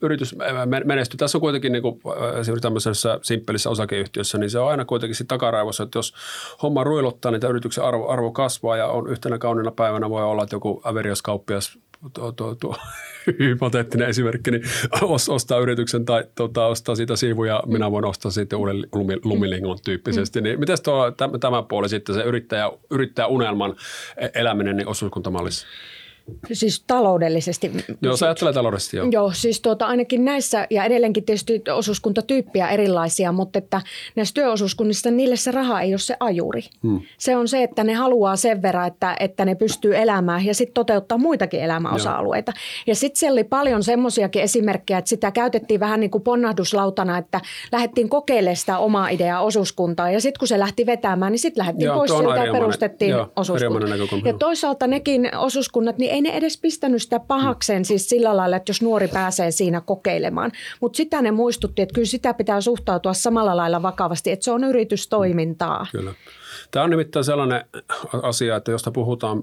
yritys 0.00 0.36
menestyy? 0.84 1.18
Tässä 1.18 1.38
on 1.38 1.42
kuitenkin 1.42 1.72
niin 1.72 1.82
kuin, 1.82 2.00
tämmöisessä 2.60 3.18
simppelissä 3.22 3.70
osakeyhtiössä, 3.70 4.38
niin 4.38 4.50
se 4.50 4.58
on 4.58 4.68
aina 4.68 4.84
kuitenkin 4.84 5.14
sitten 5.14 5.38
takaraivossa, 5.38 5.82
että 5.82 5.98
jos 5.98 6.14
homma 6.62 6.84
ruilottaa, 6.84 7.32
niin 7.32 7.50
yrityksen 7.50 7.84
arvo, 7.84 8.08
arvo 8.08 8.32
kasvaa 8.32 8.76
ja 8.76 8.86
on 8.86 9.10
yhtenä 9.10 9.38
kauniina 9.38 9.70
päivänä 9.70 10.10
voi 10.10 10.22
olla, 10.22 10.42
että 10.42 10.56
joku 10.56 10.82
äveriöskauppias 10.86 11.78
tuo, 12.12 12.32
tuo, 12.32 12.54
tuo 12.54 12.76
hypoteettinen 13.38 14.08
esimerkki, 14.08 14.50
niin 14.50 14.62
ostaa 15.28 15.58
yrityksen 15.58 16.04
tai 16.04 16.24
tuota, 16.34 16.66
ostaa 16.66 16.94
siitä 16.94 17.16
siivuja, 17.16 17.62
minä 17.66 17.90
voin 17.90 18.04
ostaa 18.04 18.30
sitten 18.30 18.58
uuden 18.58 18.86
lumilingon 19.24 19.78
tyyppisesti. 19.84 20.40
Mm. 20.40 20.44
Niin 20.44 20.60
miten 20.60 20.76
tämä 21.40 21.62
puoli 21.62 21.88
sitten, 21.88 22.14
se 22.14 22.22
yrittäjä, 22.22 22.70
yrittäjä 22.90 23.26
unelman 23.26 23.76
e-, 24.16 24.28
eläminen 24.34 24.76
niin 24.76 24.88
osuuskuntamallissa? 24.88 25.66
Siis 26.52 26.84
taloudellisesti. 26.86 27.70
Joo, 28.02 28.16
sä 28.16 28.26
ajattelee 28.26 28.52
taloudellisesti, 28.52 28.96
joo. 28.96 29.08
Joo, 29.10 29.32
siis 29.34 29.60
tuota, 29.60 29.86
ainakin 29.86 30.24
näissä 30.24 30.66
ja 30.70 30.84
edelleenkin 30.84 31.24
tietysti 31.24 31.62
osuuskuntatyyppiä 31.74 32.68
erilaisia, 32.68 33.32
mutta 33.32 33.58
että 33.58 33.82
näissä 34.16 34.34
työosuuskunnissa 34.34 35.10
niille 35.10 35.36
se 35.36 35.50
raha 35.50 35.80
ei 35.80 35.92
ole 35.92 35.98
se 35.98 36.16
ajuri. 36.20 36.62
Hmm. 36.82 37.00
Se 37.18 37.36
on 37.36 37.48
se, 37.48 37.62
että 37.62 37.84
ne 37.84 37.94
haluaa 37.94 38.36
sen 38.36 38.62
verran, 38.62 38.86
että, 38.86 39.16
että 39.20 39.44
ne 39.44 39.54
pystyy 39.54 39.96
elämään 39.96 40.46
ja 40.46 40.54
sitten 40.54 40.74
toteuttaa 40.74 41.18
muitakin 41.18 41.60
elämäosa-alueita. 41.60 42.52
Joo. 42.56 42.84
Ja 42.86 42.94
sitten 42.94 43.18
siellä 43.18 43.34
oli 43.34 43.44
paljon 43.44 43.82
semmoisiakin 43.82 44.42
esimerkkejä, 44.42 44.98
että 44.98 45.08
sitä 45.08 45.30
käytettiin 45.30 45.80
vähän 45.80 46.00
niin 46.00 46.10
kuin 46.10 46.24
ponnahduslautana, 46.24 47.18
että 47.18 47.40
lähdettiin 47.72 48.08
kokeilemaan 48.08 48.56
sitä 48.56 48.78
omaa 48.78 49.08
ideaa 49.08 49.40
osuuskuntaa 49.40 50.10
ja 50.10 50.20
sitten 50.20 50.38
kun 50.38 50.48
se 50.48 50.58
lähti 50.58 50.86
vetämään, 50.86 51.32
niin 51.32 51.40
sitten 51.40 51.60
lähdettiin 51.60 51.86
joo, 51.86 51.96
pois 51.96 52.10
sieltä 52.10 52.44
ja 52.44 52.52
perustettiin 52.52 53.10
joo, 53.10 53.32
osuuskunta. 53.36 53.88
Ja 54.24 54.32
toisaalta 54.38 54.86
nekin 54.86 55.30
osuuskunnat, 55.36 55.98
niin 55.98 56.12
ei 56.12 56.19
ne 56.20 56.30
edes 56.30 56.60
pistänyt 56.60 57.02
sitä 57.02 57.20
pahakseen 57.20 57.84
siis 57.84 58.08
sillä 58.08 58.36
lailla, 58.36 58.56
että 58.56 58.70
jos 58.70 58.82
nuori 58.82 59.08
pääsee 59.08 59.50
siinä 59.50 59.80
kokeilemaan. 59.80 60.52
Mutta 60.80 60.96
sitä 60.96 61.22
ne 61.22 61.30
muistutti, 61.30 61.82
että 61.82 61.94
kyllä 61.94 62.06
sitä 62.06 62.34
pitää 62.34 62.60
suhtautua 62.60 63.14
samalla 63.14 63.56
lailla 63.56 63.82
vakavasti, 63.82 64.30
että 64.30 64.44
se 64.44 64.50
on 64.50 64.64
yritystoimintaa. 64.64 65.86
Kyllä. 65.92 66.14
Tämä 66.70 66.84
on 66.84 66.90
nimittäin 66.90 67.24
sellainen 67.24 67.64
asia, 68.22 68.56
että 68.56 68.70
josta 68.70 68.90
puhutaan 68.90 69.42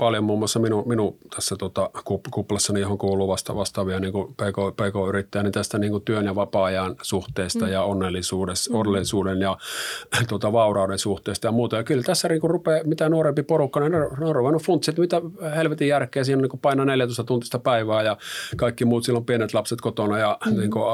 paljon 0.00 0.24
muun 0.24 0.38
muassa 0.38 0.58
minun, 0.58 0.88
minun 0.88 1.16
tässä 1.34 1.56
tota, 1.56 1.90
kuplassani, 2.30 2.80
johon 2.80 2.98
kuuluu 2.98 3.28
vasta, 3.28 3.56
vastaavia 3.56 4.00
niin 4.00 4.12
kuin 4.12 4.34
PK, 4.34 4.76
PK-yrittäjä, 4.76 5.42
niin 5.42 5.52
tästä 5.52 5.78
niin 5.78 5.90
kuin 5.90 6.04
työn 6.04 6.24
ja 6.24 6.34
vapaa-ajan 6.34 6.96
suhteesta 7.02 7.64
mm. 7.64 7.72
ja 7.72 7.82
onnellisuuden, 7.82 8.54
mm. 8.70 8.76
onnellisuuden 8.76 9.40
ja 9.40 9.56
tota, 10.28 10.52
vaurauden 10.52 10.98
suhteesta 10.98 11.46
ja 11.46 11.52
muuta. 11.52 11.76
Ja 11.76 11.84
kyllä 11.84 12.02
tässä 12.02 12.28
niin 12.28 12.40
kuin 12.40 12.50
rupeaa, 12.50 12.84
mitä 12.84 13.08
nuorempi 13.08 13.42
porukka, 13.42 13.80
niin 13.80 13.92
ne 13.92 14.26
on 14.26 14.34
ruvennut 14.34 14.62
funtsit, 14.62 14.98
mitä 14.98 15.20
helvetin 15.56 15.88
järkeä 15.88 16.24
siinä 16.24 16.42
niin 16.42 16.50
kuin 16.50 16.60
painaa 16.60 16.86
14 16.86 17.24
tuntista 17.24 17.58
päivää 17.58 18.02
ja 18.02 18.16
kaikki 18.56 18.84
muut, 18.84 19.04
silloin 19.04 19.24
pienet 19.24 19.54
lapset 19.54 19.80
kotona 19.80 20.18
ja 20.18 20.38
mm. 20.46 20.58
niin 20.58 20.70
kuin, 20.70 20.84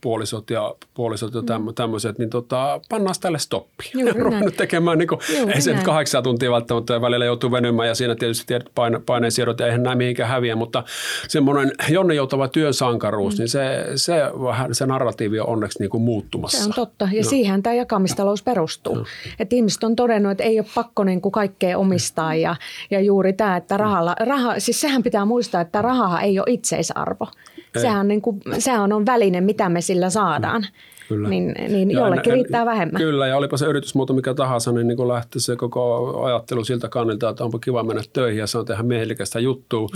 puolisot 0.00 0.50
ja, 0.50 0.74
puolisot 0.94 1.34
ja 1.34 1.58
mm. 1.58 1.74
tämmöiset, 1.74 2.18
niin 2.18 2.30
tota, 2.30 2.80
pannaan 2.88 3.14
tälle 3.20 3.38
stoppi. 3.38 3.84
Ruvennut 4.24 4.56
tekemään, 4.56 4.98
niin 4.98 5.08
kuin, 5.08 5.20
ei 5.54 5.60
se 5.60 5.74
kahdeksan 5.84 6.22
tuntia 6.22 6.50
välttämättä 6.50 7.00
välillä 7.00 7.24
joutuu 7.24 7.52
venymään 7.52 7.87
ja 7.88 7.94
siinä 7.94 8.14
tietysti 8.14 8.46
tiedät 8.46 8.66
paine, 8.74 9.00
paineensiirrot, 9.06 9.60
eihän 9.60 9.82
näin 9.82 9.98
mihinkään 9.98 10.28
häviä, 10.28 10.56
mutta 10.56 10.84
semmoinen 11.28 11.72
jonnejoutava 11.88 12.48
työn 12.48 12.74
sankaruus, 12.74 13.34
mm. 13.34 13.38
niin 13.38 13.48
se, 13.48 13.86
se, 13.94 14.14
vähän, 14.42 14.74
se 14.74 14.86
narratiivi 14.86 15.40
on 15.40 15.48
onneksi 15.48 15.78
niin 15.78 15.90
kuin 15.90 16.02
muuttumassa. 16.02 16.58
Se 16.58 16.64
on 16.64 16.72
totta 16.74 17.08
ja 17.12 17.22
no. 17.22 17.28
siihen 17.30 17.62
tämä 17.62 17.74
jakamistalous 17.74 18.42
perustuu. 18.42 18.94
No. 18.94 19.04
Että 19.38 19.56
ihmiset 19.56 19.84
on 19.84 19.96
todennut, 19.96 20.32
että 20.32 20.44
ei 20.44 20.60
ole 20.60 20.66
pakko 20.74 21.04
niin 21.04 21.20
kuin 21.20 21.32
kaikkea 21.32 21.78
omistaa 21.78 22.34
ja, 22.34 22.56
ja 22.90 23.00
juuri 23.00 23.32
tämä, 23.32 23.56
että 23.56 23.76
rahalla, 23.76 24.16
raha, 24.20 24.60
siis 24.60 24.80
sehän 24.80 25.02
pitää 25.02 25.24
muistaa, 25.24 25.60
että 25.60 25.82
raha 25.82 26.20
ei 26.20 26.38
ole 26.38 26.46
itseisarvo. 26.48 27.28
Ei. 27.74 27.82
Sehän, 27.82 28.08
niin 28.08 28.22
kuin, 28.22 28.40
sehän 28.58 28.92
on 28.92 29.06
väline, 29.06 29.40
mitä 29.40 29.68
me 29.68 29.80
sillä 29.80 30.10
saadaan. 30.10 30.66
Kyllä. 31.08 31.28
niin, 31.28 31.54
niin 31.68 31.90
jollekin 31.90 32.32
riittää 32.32 32.66
vähemmän. 32.66 33.02
Kyllä, 33.02 33.26
ja 33.26 33.36
olipa 33.36 33.56
se 33.56 33.66
yritysmuoto 33.66 34.12
mikä 34.12 34.34
tahansa, 34.34 34.72
niin, 34.72 34.88
niin 34.88 34.96
kun 34.96 35.08
lähti 35.08 35.40
se 35.40 35.56
koko 35.56 36.22
ajattelu 36.24 36.64
siltä 36.64 36.88
kannalta, 36.88 37.28
että 37.28 37.44
onpa 37.44 37.58
kiva 37.58 37.82
mennä 37.82 38.02
töihin 38.12 38.38
ja 38.38 38.46
se 38.46 38.58
on 38.58 38.66
tehdä 38.66 38.82
miehillikästä 38.82 39.40
juttua. 39.40 39.88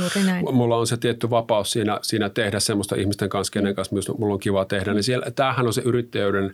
Mulla 0.53 0.77
on 0.77 0.87
se 0.87 0.97
tietty 0.97 1.31
vapaus 1.31 1.73
siinä, 1.73 1.99
siinä 2.03 2.29
tehdä 2.29 2.61
semmoista 2.61 2.97
ihmisten 2.97 3.29
kanssa, 3.29 3.53
kenen 3.53 3.75
kanssa 3.75 3.95
myös 3.95 4.09
mulla 4.19 4.35
on 4.35 4.41
kiva 4.41 4.65
tehdä. 4.65 4.95
Niin 4.95 5.03
siellä, 5.03 5.31
tämähän 5.31 5.67
on 5.67 5.73
se 5.73 5.83
yrittäjyyden 5.85 6.53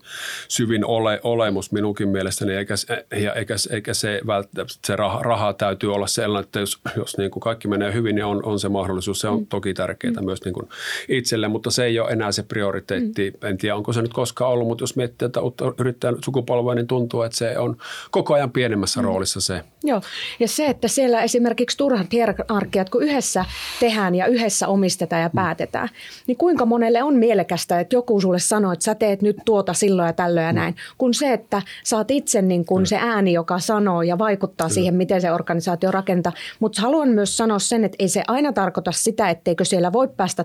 syvin 0.48 0.84
ole, 0.84 1.20
olemus 1.22 1.72
minunkin 1.72 2.08
mielestäni, 2.08 2.52
eikä, 2.52 2.74
ja 3.22 3.32
eikä, 3.32 3.54
eikä 3.70 3.94
se 3.94 4.20
välttämättä, 4.26 4.74
se 4.86 4.96
raha, 4.96 5.22
raha 5.22 5.52
täytyy 5.52 5.94
olla 5.94 6.06
sellainen, 6.06 6.44
että 6.46 6.60
jos, 6.60 6.80
jos 6.96 7.18
niin 7.18 7.30
kuin 7.30 7.40
kaikki 7.40 7.68
menee 7.68 7.92
hyvin, 7.92 8.14
niin 8.14 8.24
on, 8.24 8.44
on 8.44 8.58
se 8.58 8.68
mahdollisuus. 8.68 9.20
Se 9.20 9.28
on 9.28 9.40
mm. 9.40 9.46
toki 9.46 9.74
tärkeää 9.74 10.12
mm. 10.12 10.24
myös 10.24 10.44
niin 10.44 10.54
kuin 10.54 10.68
itselle, 11.08 11.48
mutta 11.48 11.70
se 11.70 11.84
ei 11.84 12.00
ole 12.00 12.10
enää 12.10 12.32
se 12.32 12.42
prioriteetti. 12.42 13.30
Mm. 13.30 13.48
En 13.48 13.58
tiedä, 13.58 13.76
onko 13.76 13.92
se 13.92 14.02
nyt 14.02 14.12
koskaan 14.12 14.50
ollut, 14.50 14.68
mutta 14.68 14.82
jos 14.82 14.96
miettii, 14.96 15.26
että 15.26 15.40
yrittäjän 15.78 16.16
sukupolvea, 16.24 16.74
niin 16.74 16.86
tuntuu, 16.86 17.22
että 17.22 17.38
se 17.38 17.58
on 17.58 17.76
koko 18.10 18.34
ajan 18.34 18.50
pienemmässä 18.50 19.00
mm. 19.00 19.04
roolissa 19.04 19.40
se. 19.40 19.64
Joo, 19.84 20.00
ja 20.40 20.48
se, 20.48 20.66
että 20.66 20.88
siellä 20.88 21.22
esimerkiksi 21.22 21.76
turhat 21.76 22.12
hierarkiat, 22.12 22.90
kun 22.90 23.02
yhdessä 23.02 23.44
tehdään 23.80 24.14
ja 24.14 24.26
yhdessä 24.26 24.68
omistetaan 24.68 25.22
ja 25.22 25.28
mm. 25.28 25.34
päätetään, 25.34 25.88
niin 26.26 26.36
kuinka 26.36 26.64
monelle 26.64 27.02
on 27.02 27.14
mielekästä, 27.14 27.80
että 27.80 27.96
joku 27.96 28.20
sulle 28.20 28.38
sanoo, 28.38 28.72
että 28.72 28.84
sä 28.84 28.94
teet 28.94 29.22
nyt 29.22 29.36
tuota 29.44 29.72
silloin 29.72 30.06
ja 30.06 30.12
tällöin 30.12 30.46
ja 30.46 30.52
mm. 30.52 30.58
näin, 30.58 30.76
kun 30.98 31.14
se, 31.14 31.32
että 31.32 31.62
saat 31.84 32.10
itse 32.10 32.42
niin 32.42 32.64
kuin 32.64 32.86
se 32.86 32.96
ääni, 32.96 33.32
joka 33.32 33.58
sanoo 33.58 34.02
ja 34.02 34.18
vaikuttaa 34.18 34.68
siihen, 34.68 34.94
miten 34.94 35.20
se 35.20 35.32
organisaatio 35.32 35.90
rakentaa. 35.90 36.32
Mutta 36.60 36.82
haluan 36.82 37.08
myös 37.08 37.36
sanoa 37.36 37.58
sen, 37.58 37.84
että 37.84 37.96
ei 37.98 38.08
se 38.08 38.22
aina 38.28 38.52
tarkoita 38.52 38.92
sitä, 38.92 39.30
etteikö 39.30 39.64
siellä 39.64 39.92
voi 39.92 40.08
päästä 40.16 40.44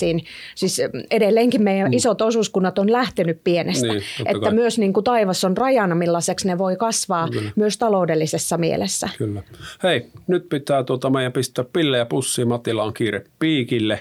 taloudellisiin. 0.00 0.24
Siis 0.54 0.80
edelleenkin 1.10 1.62
meidän 1.62 1.90
mm. 1.90 1.92
isot 1.92 2.22
osuuskunnat 2.22 2.78
on 2.78 2.92
lähtenyt 2.92 3.40
pienestä. 3.44 3.86
Niin, 3.86 4.02
että 4.26 4.40
kai. 4.40 4.54
myös 4.54 4.78
niin 4.78 4.92
kuin 4.92 5.04
taivas 5.04 5.44
on 5.44 5.56
rajana, 5.56 5.94
millaiseksi 5.94 6.48
ne 6.48 6.58
voi 6.58 6.76
kasvaa 6.76 7.28
Kyllä. 7.28 7.50
myös 7.56 7.78
taloudellisessa 7.78 8.56
mielessä. 8.56 9.08
Kyllä. 9.18 9.42
Hei, 9.82 10.06
nyt 10.26 10.48
pitää 10.48 10.84
tuota 10.84 11.10
meidän 11.10 11.32
pistää 11.32 11.64
pillejä 11.72 12.06
pussiin. 12.06 12.48
Matilla 12.48 12.82
on 12.82 12.94
kiire 12.94 13.24
piikille. 13.38 14.00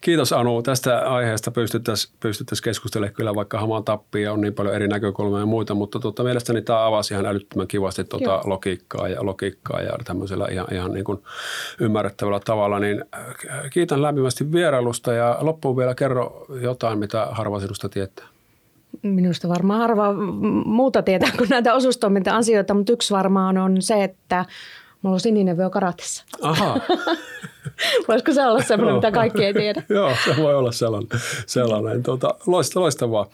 Kiitos 0.00 0.32
Anu. 0.32 0.62
Tästä 0.62 0.98
aiheesta 0.98 1.50
pystyttäisiin 1.50 2.14
pystyttäisi 2.20 2.62
keskustelemaan 2.62 3.14
kyllä 3.14 3.34
vaikka 3.34 3.60
hamaan 3.60 3.84
tappia 3.84 4.32
on 4.32 4.40
niin 4.40 4.54
paljon 4.54 4.74
eri 4.74 4.88
näkökulmia 4.88 5.40
ja 5.40 5.46
muita, 5.46 5.74
mutta 5.74 5.98
tuota, 5.98 6.24
mielestäni 6.24 6.62
tämä 6.62 6.86
avasi 6.86 7.14
ihan 7.14 7.26
älyttömän 7.26 7.68
kivasti 7.68 8.04
tuota 8.04 8.40
logiikkaa 8.44 9.08
ja 9.08 9.26
logiikkaa 9.26 9.80
ja 9.80 9.92
tämmöisellä 10.04 10.48
ihan, 10.50 10.66
ihan 10.72 10.92
niin 10.92 11.04
kuin 11.04 11.22
ymmärrettävällä 11.80 12.40
tavalla. 12.44 12.78
Niin 12.78 13.04
äh, 13.14 13.70
kiitän 13.70 14.02
lämpimästi 14.02 14.52
vierailusta 14.52 15.12
ja 15.12 15.31
loppuun 15.40 15.76
vielä 15.76 15.94
kerro 15.94 16.46
jotain, 16.60 16.98
mitä 16.98 17.26
harva 17.30 17.60
sinusta 17.60 17.88
tietää. 17.88 18.26
Minusta 19.02 19.48
varmaan 19.48 19.80
harva 19.80 20.12
muuta 20.64 21.02
tietää 21.02 21.30
kuin 21.36 21.48
näitä 21.48 21.74
osuustoiminta-asioita, 21.74 22.74
mutta 22.74 22.92
yksi 22.92 23.14
varmaan 23.14 23.58
on 23.58 23.82
se, 23.82 24.04
että 24.04 24.44
mulla 25.02 25.14
on 25.14 25.20
sininen 25.20 25.56
vyö 25.56 25.70
karatessa. 25.70 26.24
Aha. 26.42 26.80
Voisiko 28.08 28.32
se 28.32 28.46
olla 28.46 28.62
sellainen, 28.62 28.94
mitä 28.94 29.10
kaikki 29.10 29.44
ei 29.44 29.54
tiedä? 29.54 29.82
Joo, 29.88 30.12
se 30.24 30.36
voi 30.36 30.54
olla 30.54 30.72
sellainen. 30.72 31.08
sellainen. 31.46 32.02
Tuota, 32.02 32.34
loistavaa. 32.74 33.26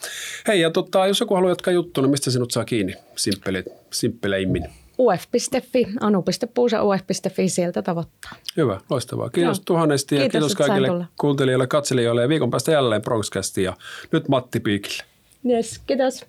Hei, 0.49 0.61
ja 0.61 0.71
tota, 0.71 1.07
jos 1.07 1.21
joku 1.21 1.35
haluaa 1.35 1.51
jatkaa 1.51 1.73
juttua, 1.73 2.03
niin 2.03 2.11
mistä 2.11 2.31
sinut 2.31 2.51
saa 2.51 2.65
kiinni 2.65 2.95
simppele, 3.17 3.65
simppeleimmin? 3.93 4.65
uf.fi, 4.99 5.87
anu.puusa 6.01 6.83
uf.fi, 6.83 7.49
sieltä 7.49 7.83
tavoittaa. 7.83 8.33
Hyvä, 8.57 8.81
loistavaa. 8.91 9.31
Kiitos 9.31 9.59
Joo. 9.59 9.63
tuhannesti 9.65 10.15
ja 10.15 10.21
kiitos, 10.21 10.55
kiitos 10.55 10.55
kaikille 10.69 11.07
kuuntelijoille, 11.21 11.67
katselijoille 11.67 12.23
ja 12.23 12.29
viikon 12.29 12.51
päästä 12.51 12.73
jälleen 12.73 13.03
Bronxcastiin 13.03 13.65
ja 13.65 13.77
nyt 14.13 14.29
Matti 14.29 14.61
Piikille. 14.61 15.03
Yes, 15.51 15.81
kiitos. 15.87 16.27